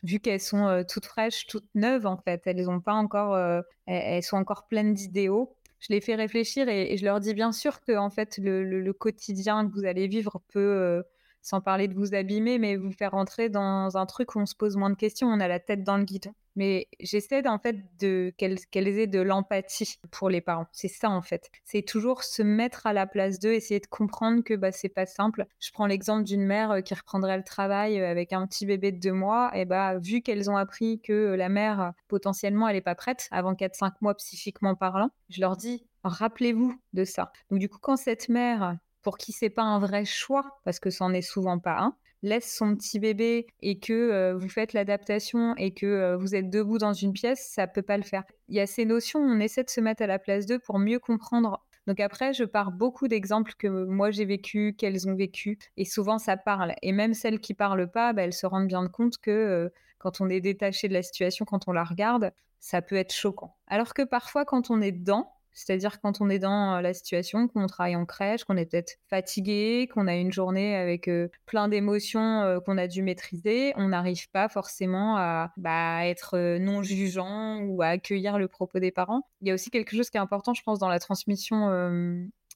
vu 0.04 0.20
qu'elles 0.20 0.42
sont 0.42 0.84
toutes 0.90 1.06
fraîches, 1.06 1.46
toutes 1.48 1.70
neuves 1.76 2.08
en 2.08 2.18
fait, 2.18 2.42
elles 2.46 2.70
ont 2.70 2.82
pas 2.82 2.94
encore, 2.94 3.38
elles 3.86 4.24
sont 4.24 4.38
encore 4.38 4.68
pleines 4.68 4.94
d'idéaux 4.94 5.56
je 5.82 5.88
les 5.90 6.00
fais 6.00 6.16
réfléchir 6.16 6.70
et, 6.70 6.96
je 6.96 7.04
leur 7.04 7.20
dis 7.20 7.34
bien 7.34 7.52
sûr 7.52 7.82
que 7.82 7.98
en 7.98 8.10
fait 8.10 8.38
le, 8.38 8.92
quotidien 8.94 9.68
que 9.68 9.74
vous 9.74 9.86
allez 9.86 10.08
vivre 10.08 10.42
peut, 10.48 10.60
euh, 10.60 11.02
sans 11.42 11.60
parler 11.60 11.88
de 11.88 11.96
vous 11.96 12.14
abîmer, 12.14 12.60
mais 12.60 12.78
vous 12.78 12.92
faire 12.92 13.12
rentrer 13.12 13.50
dans 13.50 13.98
un 13.98 14.06
truc 14.06 14.36
où 14.36 14.40
on 14.40 14.46
se 14.46 14.56
pose 14.56 14.78
moins 14.78 14.92
de 14.92 14.96
questions, 14.96 15.28
on 15.28 15.40
a 15.40 15.48
la 15.48 15.60
tête 15.60 15.84
dans 15.84 15.98
le 15.98 16.04
guidon. 16.04 16.34
Mais 16.56 16.88
j'essaie 17.00 17.48
en 17.48 17.60
fait 17.60 17.78
de 18.00 18.34
qu'elles 18.38 19.00
aient 19.00 19.08
de 19.08 19.22
l'empathie 19.22 19.98
pour 20.12 20.30
les 20.30 20.42
parents. 20.42 20.68
C'est 20.72 20.88
ça 20.88 21.10
en 21.10 21.22
fait. 21.22 21.50
C'est 21.64 21.82
toujours 21.82 22.24
se 22.24 22.42
mettre 22.42 22.88
à 22.88 22.94
la 22.94 23.08
place 23.08 23.40
d'eux, 23.40 23.54
essayer 23.54 23.80
de 23.80 23.88
comprendre 23.88 24.44
que 24.44 24.54
bah 24.54 24.72
c'est 24.72 24.90
pas 24.90 25.06
simple. 25.06 25.46
Je 25.60 25.72
prends 25.72 25.86
l'exemple 25.86 26.24
d'une 26.24 26.46
mère 26.46 26.72
euh, 26.72 26.82
qui 26.82 26.94
reprendrait 26.94 27.38
le 27.38 27.44
travail 27.44 28.00
euh, 28.00 28.10
avec 28.10 28.34
un 28.34 28.46
petit 28.48 28.66
bébé 28.66 28.92
de 28.92 29.00
deux 29.00 29.14
mois. 29.14 29.52
Et 29.56 29.66
bah 29.66 29.98
vu 30.00 30.22
qu'elles 30.22 30.50
ont 30.50 30.58
appris 30.58 31.00
que 31.02 31.34
la 31.36 31.50
mère 31.50 31.94
potentiellement 32.08 32.68
elle 32.68 32.76
est 32.76 32.82
pas 32.82 32.96
prête 32.96 33.28
avant 33.32 33.54
4-5 33.54 33.94
mois 34.02 34.16
psychiquement 34.16 34.76
parlant, 34.76 35.10
je 35.30 35.42
leur 35.42 35.56
dis 35.56 35.86
rappelez-vous 36.04 36.76
de 36.94 37.06
ça. 37.06 37.32
Donc 37.50 37.60
du 37.60 37.70
coup 37.70 37.80
quand 37.80 37.98
cette 37.98 38.30
mère 38.30 38.78
pour 39.02 39.18
qui 39.18 39.32
c'est 39.32 39.50
pas 39.50 39.64
un 39.64 39.80
vrai 39.80 40.06
choix 40.06 40.60
parce 40.64 40.80
que 40.80 40.90
c'en 40.90 41.14
est 41.14 41.22
souvent 41.22 41.60
pas 41.60 41.80
un, 41.80 41.96
laisse 42.24 42.56
son 42.56 42.76
petit 42.76 43.00
bébé 43.00 43.48
et 43.62 43.80
que 43.80 43.94
euh, 43.94 44.36
vous 44.36 44.50
faites 44.50 44.74
l'adaptation 44.74 45.56
et 45.58 45.74
que 45.74 45.86
euh, 45.86 46.18
vous 46.18 46.36
êtes 46.36 46.50
debout 46.50 46.78
dans 46.78 46.94
une 46.94 47.14
pièce, 47.14 47.50
ça 47.52 47.68
peut 47.68 47.82
pas 47.82 47.98
le 47.98 48.04
faire. 48.04 48.24
Il 48.48 48.56
y 48.56 48.60
a 48.60 48.68
ces 48.68 48.86
notions, 48.86 49.20
on 49.20 49.40
essaie 49.40 49.64
de 49.64 49.70
se 49.70 49.82
mettre 49.82 50.04
à 50.04 50.08
la 50.08 50.20
place 50.20 50.46
d'eux 50.46 50.60
pour 50.60 50.80
mieux 50.80 51.00
comprendre. 51.00 51.66
Donc 51.88 52.00
après, 52.00 52.34
je 52.34 52.44
pars 52.44 52.72
beaucoup 52.72 53.08
d'exemples 53.08 53.54
que 53.58 53.68
moi 53.68 54.12
j'ai 54.12 54.26
vécu, 54.26 54.76
qu'elles 54.78 55.08
ont 55.08 55.16
vécu, 55.16 55.58
et 55.78 55.86
souvent 55.86 56.20
ça 56.20 56.38
parle. 56.38 56.74
Et 56.82 56.92
même 56.92 57.14
celles 57.14 57.40
qui 57.40 57.54
parlent 57.54 57.90
pas, 57.90 58.14
bah, 58.14 58.24
elles 58.24 58.34
se 58.34 58.46
rendent 58.46 58.68
bien 58.68 58.88
compte 58.88 59.18
que 59.18 59.32
euh, 59.32 59.70
quand 59.98 60.22
on 60.22 60.30
est 60.30 60.42
détaché 60.42 60.88
de 60.88 60.94
la 60.94 61.02
situation, 61.02 61.46
quand 61.46 61.68
on 61.68 61.72
la 61.72 61.84
regarde, 61.84 62.34
ça 62.60 62.82
peut 62.82 62.96
être 62.96 63.14
choquant. 63.14 63.56
Alors 63.68 63.94
que 63.94 64.04
parfois, 64.04 64.46
quand 64.46 64.70
on 64.70 64.82
est 64.82 64.92
dedans, 64.92 65.34
c'est-à-dire 65.54 66.00
quand 66.02 66.22
on 66.22 66.30
est 66.30 66.40
dans 66.40 66.82
la 66.82 66.94
situation, 66.94 67.48
qu'on 67.48 67.68
travaille 67.68 67.96
en 67.96 68.06
crèche, 68.06 68.44
qu'on 68.44 68.58
est 68.58 68.66
peut-être 68.66 68.98
fatigué, 69.10 69.90
qu'on 69.94 70.08
a 70.08 70.16
une 70.16 70.32
journée 70.32 70.76
avec 70.76 71.10
plein 71.46 71.68
d'émotions 71.68 72.60
qu'on 72.66 72.78
a 72.78 72.88
dû 72.88 73.04
maîtriser, 73.04 73.74
on 73.76 73.90
n'arrive 73.90 74.30
pas 74.32 74.50
forcément 74.50 75.18
à 75.18 75.52
bah, 75.58 76.06
être 76.06 76.58
non 76.58 76.84
jugeant 76.84 77.60
ou 77.62 77.82
à 77.82 77.88
accueillir 77.88 78.38
le 78.38 78.48
propos 78.48 78.80
des 78.80 78.92
parents. 78.92 79.24
Il 79.42 79.48
y 79.48 79.52
a 79.52 79.54
aussi 79.54 79.70
quelque 79.70 79.96
chose 79.96 80.10
qui 80.10 80.18
est 80.18 80.22
important, 80.22 80.54
je 80.54 80.64
pense, 80.64 80.80
dans 80.80 80.90
la 80.90 81.00
transmission 81.00 81.70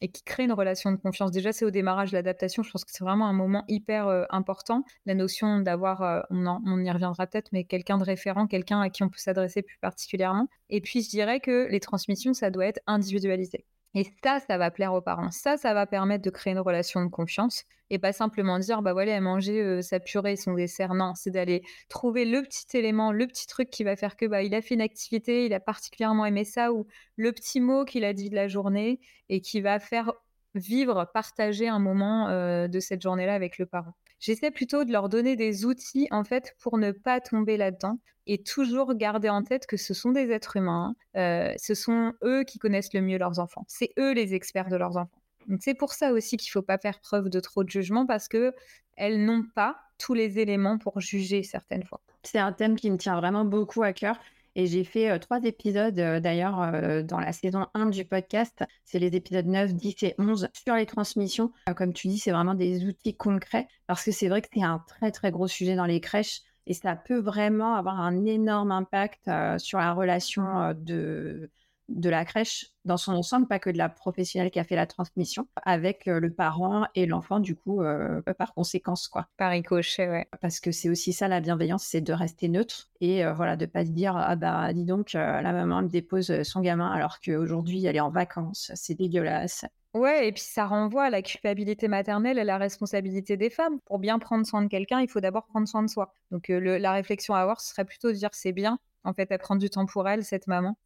et 0.01 0.09
qui 0.09 0.23
crée 0.23 0.43
une 0.43 0.51
relation 0.51 0.91
de 0.91 0.97
confiance. 0.97 1.31
Déjà, 1.31 1.53
c'est 1.53 1.65
au 1.65 1.71
démarrage 1.71 2.11
de 2.11 2.17
l'adaptation. 2.17 2.63
Je 2.63 2.71
pense 2.71 2.85
que 2.85 2.91
c'est 2.91 3.03
vraiment 3.03 3.27
un 3.27 3.33
moment 3.33 3.63
hyper 3.67 4.07
euh, 4.07 4.25
important. 4.29 4.83
La 5.05 5.15
notion 5.15 5.59
d'avoir, 5.59 6.01
euh, 6.01 6.21
on, 6.29 6.83
y 6.83 6.91
reviendra 6.91 7.27
peut-être, 7.27 7.49
mais 7.51 7.63
quelqu'un 7.63 7.97
de 7.97 8.03
référent, 8.03 8.47
quelqu'un 8.47 8.81
à 8.81 8.89
qui 8.89 9.03
on 9.03 9.09
peut 9.09 9.17
s'adresser 9.17 9.61
plus 9.61 9.77
particulièrement. 9.79 10.47
Et 10.69 10.81
puis, 10.81 11.01
je 11.01 11.09
dirais 11.09 11.39
que 11.39 11.67
les 11.69 11.79
transmissions, 11.79 12.33
ça 12.33 12.49
doit 12.49 12.65
être 12.65 12.79
individualisé. 12.87 13.65
Et 13.95 14.05
ça, 14.23 14.39
ça 14.41 14.57
va 14.57 14.71
plaire 14.71 14.93
aux 14.93 15.01
parents. 15.01 15.31
Ça, 15.31 15.55
ça 15.55 15.73
va 15.73 15.85
permettre 15.85 16.23
de 16.23 16.29
créer 16.29 16.51
une 16.51 16.59
relation 16.59 17.03
de 17.03 17.09
confiance 17.09 17.63
et 17.89 17.97
pas 17.97 18.11
simplement 18.11 18.59
dire, 18.59 18.81
bah 18.81 18.91
voilà, 18.91 19.13
elle 19.13 19.23
mangé 19.23 19.61
euh, 19.61 19.81
sa 19.81 20.01
purée, 20.01 20.35
son 20.35 20.53
dessert. 20.53 20.93
Non, 20.93 21.13
c'est 21.15 21.31
d'aller 21.31 21.63
trouver 21.87 22.25
le 22.25 22.41
petit 22.41 22.77
élément, 22.77 23.13
le 23.13 23.25
petit 23.25 23.47
truc 23.47 23.69
qui 23.69 23.85
va 23.85 23.95
faire 23.95 24.17
que 24.17 24.25
bah, 24.25 24.43
il 24.43 24.53
a 24.53 24.61
fait 24.61 24.75
une 24.75 24.81
activité, 24.81 25.45
il 25.45 25.53
a 25.53 25.61
particulièrement 25.61 26.25
aimé 26.25 26.43
ça, 26.43 26.73
ou 26.73 26.87
le 27.15 27.31
petit 27.31 27.61
mot 27.61 27.85
qu'il 27.85 28.03
a 28.03 28.13
dit 28.13 28.29
de 28.29 28.35
la 28.35 28.49
journée 28.49 28.99
et 29.29 29.39
qui 29.39 29.61
va 29.61 29.79
faire 29.79 30.11
vivre, 30.55 31.09
partager 31.13 31.67
un 31.67 31.79
moment 31.79 32.29
de 32.67 32.79
cette 32.79 33.01
journée-là 33.01 33.33
avec 33.33 33.57
le 33.57 33.65
parent. 33.65 33.93
J'essaie 34.25 34.50
plutôt 34.50 34.86
de 34.86 34.91
leur 34.91 35.08
donner 35.08 35.36
des 35.36 35.65
outils 35.65 36.08
en 36.10 36.24
fait 36.24 36.55
pour 36.60 36.79
ne 36.79 36.91
pas 36.91 37.22
tomber 37.22 37.58
là-dedans 37.58 38.00
et 38.25 38.41
toujours 38.41 38.96
garder 38.96 39.29
en 39.29 39.44
tête 39.44 39.67
que 39.67 39.77
ce 39.77 39.94
sont 39.94 40.10
des 40.10 40.32
êtres 40.32 40.58
humains. 40.58 40.96
Hein. 41.15 41.20
Euh, 41.20 41.53
ce 41.62 41.75
sont 41.75 42.12
eux 42.24 42.44
qui 42.44 42.58
connaissent 42.58 42.96
le 42.96 43.01
mieux 43.01 43.20
leurs 43.20 43.38
enfants. 43.38 43.65
C'est 43.67 43.91
eux 44.00 44.13
les 44.13 44.34
experts 44.34 44.70
de 44.70 44.77
leurs 44.77 44.98
enfants. 44.98 45.22
Donc 45.48 45.60
c'est 45.62 45.75
pour 45.75 45.94
ça 45.94 46.12
aussi 46.12 46.38
qu'il 46.38 46.50
ne 46.50 46.53
faut 46.53 46.65
pas 46.65 46.79
faire 46.79 47.00
preuve 47.01 47.29
de 47.29 47.39
trop 47.39 47.63
de 47.63 47.70
jugement 47.70 48.08
parce 48.08 48.27
que 48.27 48.51
elles 48.98 49.24
n'ont 49.24 49.44
pas 49.53 49.77
tous 50.00 50.15
les 50.15 50.39
éléments 50.39 50.79
pour 50.79 51.00
juger 51.01 51.44
certaines 51.44 51.84
fois. 51.84 52.01
C'est 52.24 52.39
un 52.39 52.51
thème 52.51 52.77
qui 52.77 52.89
me 52.89 52.98
tient 52.98 53.17
vraiment 53.17 53.46
beaucoup 53.46 53.84
à 53.84 53.94
cœur. 53.94 54.17
Et 54.55 54.67
j'ai 54.67 54.85
fait 54.85 55.12
euh, 55.12 55.19
trois 55.19 55.43
épisodes 55.43 56.00
euh, 56.00 56.19
d'ailleurs 56.19 56.62
euh, 56.62 57.03
dans 57.03 57.19
la 57.19 57.33
saison 57.33 57.67
1 57.74 57.88
du 57.88 58.05
podcast. 58.05 58.63
C'est 58.85 59.00
les 59.00 59.15
épisodes 59.15 59.45
9, 59.45 59.74
10 59.74 60.03
et 60.03 60.15
11 60.17 60.47
sur 60.53 60.75
les 60.75 60.85
transmissions. 60.85 61.51
comme 61.75 61.93
tu 61.93 62.07
dis, 62.07 62.17
c'est 62.17 62.31
vraiment 62.31 62.53
des 62.53 62.85
outils 62.85 63.15
concrets 63.15 63.67
parce 63.88 64.03
que 64.03 64.12
c'est 64.12 64.29
vrai 64.29 64.41
que 64.41 64.47
c'est 64.53 64.63
un 64.63 64.79
très 64.88 65.12
très 65.12 65.31
gros 65.31 65.47
sujet 65.47 65.75
dans 65.75 65.85
les 65.85 66.00
crèches 66.00 66.41
et 66.67 66.74
ça 66.74 66.95
peut 66.95 67.19
vraiment 67.19 67.75
avoir 67.75 68.00
un 68.00 68.25
énorme 68.25 68.71
impact 68.71 69.29
sur 69.57 69.77
la 69.77 69.93
relation 69.93 70.74
de 70.74 71.51
de 71.89 72.10
la 72.10 72.25
crèche 72.25 72.72
dans 72.84 72.98
son 72.98 73.13
ensemble, 73.13 73.48
pas 73.48 73.60
que 73.60 73.70
de 73.70 73.77
la 73.77 73.89
professionnelle 73.89 74.51
qui 74.51 74.60
a 74.60 74.63
fait 74.63 74.75
la 74.75 74.88
transmission, 74.88 75.48
avec 75.63 76.08
euh, 76.08 76.20
le 76.20 76.32
parent 76.32 76.86
et 76.96 77.06
l'enfant, 77.06 77.39
du 77.39 77.56
coup, 77.56 77.82
euh, 77.82 78.22
par 78.38 78.54
conséquence, 78.54 79.08
quoi. 79.08 79.27
Par 79.38 79.51
ricochet, 79.51 80.08
ouais. 80.10 80.27
Parce 80.42 80.60
que 80.60 80.72
c'est 80.72 80.89
aussi 80.89 81.13
ça, 81.13 81.27
la 81.27 81.42
bienveillance, 81.42 81.84
c'est 81.84 82.01
de 82.01 82.13
rester 82.13 82.48
neutre 82.48 82.89
et 83.01 83.25
euh, 83.25 83.34
voilà, 83.34 83.56
de 83.56 83.65
pas 83.65 83.86
se 83.86 83.92
dire, 83.92 84.15
ah 84.15 84.36
bah, 84.36 84.72
dis 84.74 84.86
donc, 84.86 85.13
la 85.13 85.42
maman 85.51 85.82
me 85.84 85.88
dépose 85.88 86.44
son 86.44 86.62
gamin 86.62 86.92
alors 86.92 87.20
qu'aujourd'hui, 87.20 87.86
elle 87.86 87.96
est 87.96 88.01
en 88.01 88.12
vacances, 88.12 88.72
c'est 88.75 88.96
dégueulasse. 88.96 89.65
Ouais, 89.94 90.27
et 90.27 90.32
puis 90.34 90.44
ça 90.44 90.65
renvoie 90.65 91.06
à 91.06 91.10
la 91.10 91.22
culpabilité 91.22 91.88
maternelle 91.88 92.38
et 92.38 92.44
la 92.44 92.58
responsabilité 92.58 93.38
des 93.38 93.50
femmes. 93.50 93.80
Pour 93.86 93.98
bien 93.98 94.20
prendre 94.20 94.46
soin 94.46 94.62
de 94.62 94.68
quelqu'un, 94.68 95.00
il 95.00 95.08
faut 95.08 95.22
d'abord 95.22 95.46
prendre 95.46 95.68
soin 95.70 95.84
de 95.84 95.89
soi. 95.89 96.13
Donc 96.32 96.50
la 96.50 96.92
réflexion 96.92 97.34
à 97.34 97.39
avoir, 97.39 97.62
ce 97.62 97.70
serait 97.70 97.86
plutôt 97.86 98.10
de 98.10 98.18
dire 98.18 98.30
c'est 98.34 98.51
bien, 98.51 98.77
en 99.06 99.13
fait, 99.13 99.27
elle 99.32 99.39
prend 99.39 99.56
du 99.56 99.70
temps 99.70 99.86
pour 99.86 100.10
elle, 100.10 100.25
cette 100.25 100.48
maman. 100.48 100.77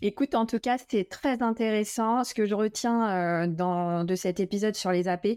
Écoute, 0.00 0.34
en 0.34 0.46
tout 0.46 0.58
cas, 0.58 0.78
c'est 0.88 1.08
très 1.08 1.42
intéressant. 1.42 2.24
Ce 2.24 2.34
que 2.34 2.46
je 2.46 2.54
retiens 2.54 3.46
euh, 3.46 4.04
de 4.04 4.14
cet 4.14 4.40
épisode 4.40 4.74
sur 4.74 4.90
les 4.90 5.08
AP, 5.08 5.28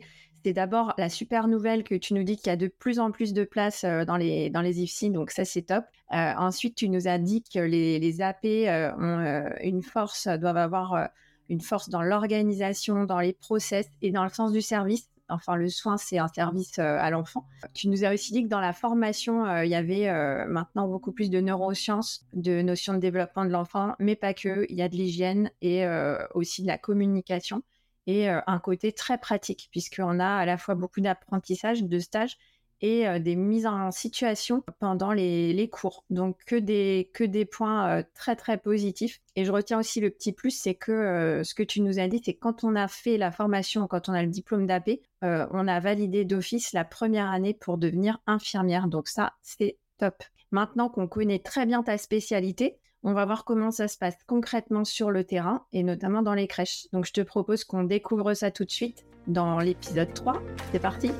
c'est 0.43 0.53
d'abord 0.53 0.93
la 0.97 1.09
super 1.09 1.47
nouvelle 1.47 1.83
que 1.83 1.95
tu 1.95 2.13
nous 2.13 2.23
dis 2.23 2.37
qu'il 2.37 2.47
y 2.47 2.49
a 2.51 2.55
de 2.55 2.67
plus 2.67 2.99
en 2.99 3.11
plus 3.11 3.33
de 3.33 3.43
place 3.43 3.83
euh, 3.83 4.05
dans 4.05 4.17
les, 4.17 4.49
dans 4.49 4.61
IFSI, 4.61 5.09
donc 5.09 5.31
ça 5.31 5.45
c'est 5.45 5.63
top. 5.63 5.85
Euh, 6.13 6.33
ensuite, 6.37 6.75
tu 6.75 6.89
nous 6.89 7.07
as 7.07 7.17
dit 7.17 7.43
que 7.43 7.59
les, 7.59 7.99
les 7.99 8.21
AP 8.21 8.45
ont 8.45 9.45
une 9.61 9.81
force, 9.81 10.27
doivent 10.27 10.57
avoir 10.57 11.09
une 11.49 11.61
force 11.61 11.89
dans 11.89 12.01
l'organisation, 12.01 13.05
dans 13.05 13.19
les 13.19 13.33
process 13.33 13.87
et 14.01 14.11
dans 14.11 14.23
le 14.23 14.29
sens 14.29 14.51
du 14.51 14.61
service 14.61 15.09
Enfin, 15.29 15.55
le 15.55 15.69
soin, 15.69 15.97
c'est 15.97 16.17
un 16.19 16.27
service 16.27 16.77
à 16.79 17.09
l'enfant. 17.09 17.47
Tu 17.73 17.87
nous 17.89 18.05
as 18.05 18.13
aussi 18.13 18.31
dit 18.31 18.43
que 18.43 18.47
dans 18.47 18.59
la 18.59 18.73
formation, 18.73 19.61
il 19.61 19.69
y 19.69 19.75
avait 19.75 20.07
maintenant 20.47 20.87
beaucoup 20.87 21.11
plus 21.11 21.29
de 21.29 21.39
neurosciences, 21.39 22.25
de 22.33 22.61
notions 22.61 22.93
de 22.93 22.99
développement 22.99 23.45
de 23.45 23.49
l'enfant, 23.49 23.95
mais 23.99 24.15
pas 24.15 24.33
que. 24.33 24.65
Il 24.69 24.75
y 24.75 24.81
a 24.81 24.89
de 24.89 24.95
l'hygiène 24.95 25.49
et 25.61 25.85
aussi 26.33 26.61
de 26.61 26.67
la 26.67 26.77
communication 26.77 27.63
et 28.07 28.29
un 28.29 28.59
côté 28.59 28.91
très 28.91 29.17
pratique, 29.17 29.69
puisqu'on 29.71 30.19
a 30.19 30.27
à 30.27 30.45
la 30.45 30.57
fois 30.57 30.75
beaucoup 30.75 31.01
d'apprentissage, 31.01 31.83
de 31.83 31.99
stages 31.99 32.37
et 32.81 33.19
des 33.19 33.35
mises 33.35 33.65
en 33.65 33.91
situation 33.91 34.63
pendant 34.79 35.11
les, 35.11 35.69
cours. 35.71 36.03
Donc 36.09 36.37
que 36.45 36.55
des, 36.55 37.09
que 37.13 37.23
des 37.23 37.45
points 37.45 38.03
très 38.13 38.35
très 38.35 38.57
positifs. 38.57 39.21
Et 39.35 39.45
je 39.45 39.51
retiens 39.51 39.79
aussi 39.79 40.01
le 40.01 40.09
petit 40.09 40.31
plus, 40.31 40.51
c'est 40.51 40.75
que 40.75 41.41
ce 41.43 41.53
que 41.55 41.63
tu 41.63 41.81
nous 41.81 41.99
as 41.99 42.07
dit, 42.07 42.21
c'est 42.23 42.33
quand 42.33 42.63
on 42.63 42.75
a 42.75 42.87
fait 42.87 43.17
la 43.17 43.31
formation, 43.31 43.87
quand 43.87 44.09
on 44.09 44.13
a 44.13 44.21
le 44.21 44.29
diplôme 44.29 44.65
d'AP, 44.67 44.89
on 45.21 45.67
a 45.67 45.79
validé 45.79 46.25
d'office 46.25 46.73
la 46.73 46.85
première 46.85 47.31
année 47.31 47.53
pour 47.53 47.77
devenir 47.77 48.19
infirmière. 48.27 48.87
Donc 48.87 49.07
ça, 49.07 49.33
c'est 49.41 49.77
top. 49.97 50.23
Maintenant 50.51 50.89
qu'on 50.89 51.07
connaît 51.07 51.39
très 51.39 51.65
bien 51.65 51.83
ta 51.83 51.97
spécialité, 51.97 52.77
on 53.03 53.13
va 53.13 53.25
voir 53.25 53.45
comment 53.45 53.71
ça 53.71 53.87
se 53.87 53.97
passe 53.97 54.15
concrètement 54.25 54.83
sur 54.83 55.11
le 55.11 55.23
terrain 55.23 55.65
et 55.73 55.83
notamment 55.83 56.23
dans 56.23 56.33
les 56.33 56.47
crèches. 56.47 56.87
Donc 56.91 57.05
je 57.05 57.13
te 57.13 57.21
propose 57.21 57.63
qu'on 57.63 57.83
découvre 57.83 58.33
ça 58.33 58.51
tout 58.51 58.65
de 58.65 58.71
suite 58.71 59.05
dans 59.27 59.59
l'épisode 59.59 60.13
3. 60.13 60.41
C'est 60.71 60.79
parti 60.79 61.11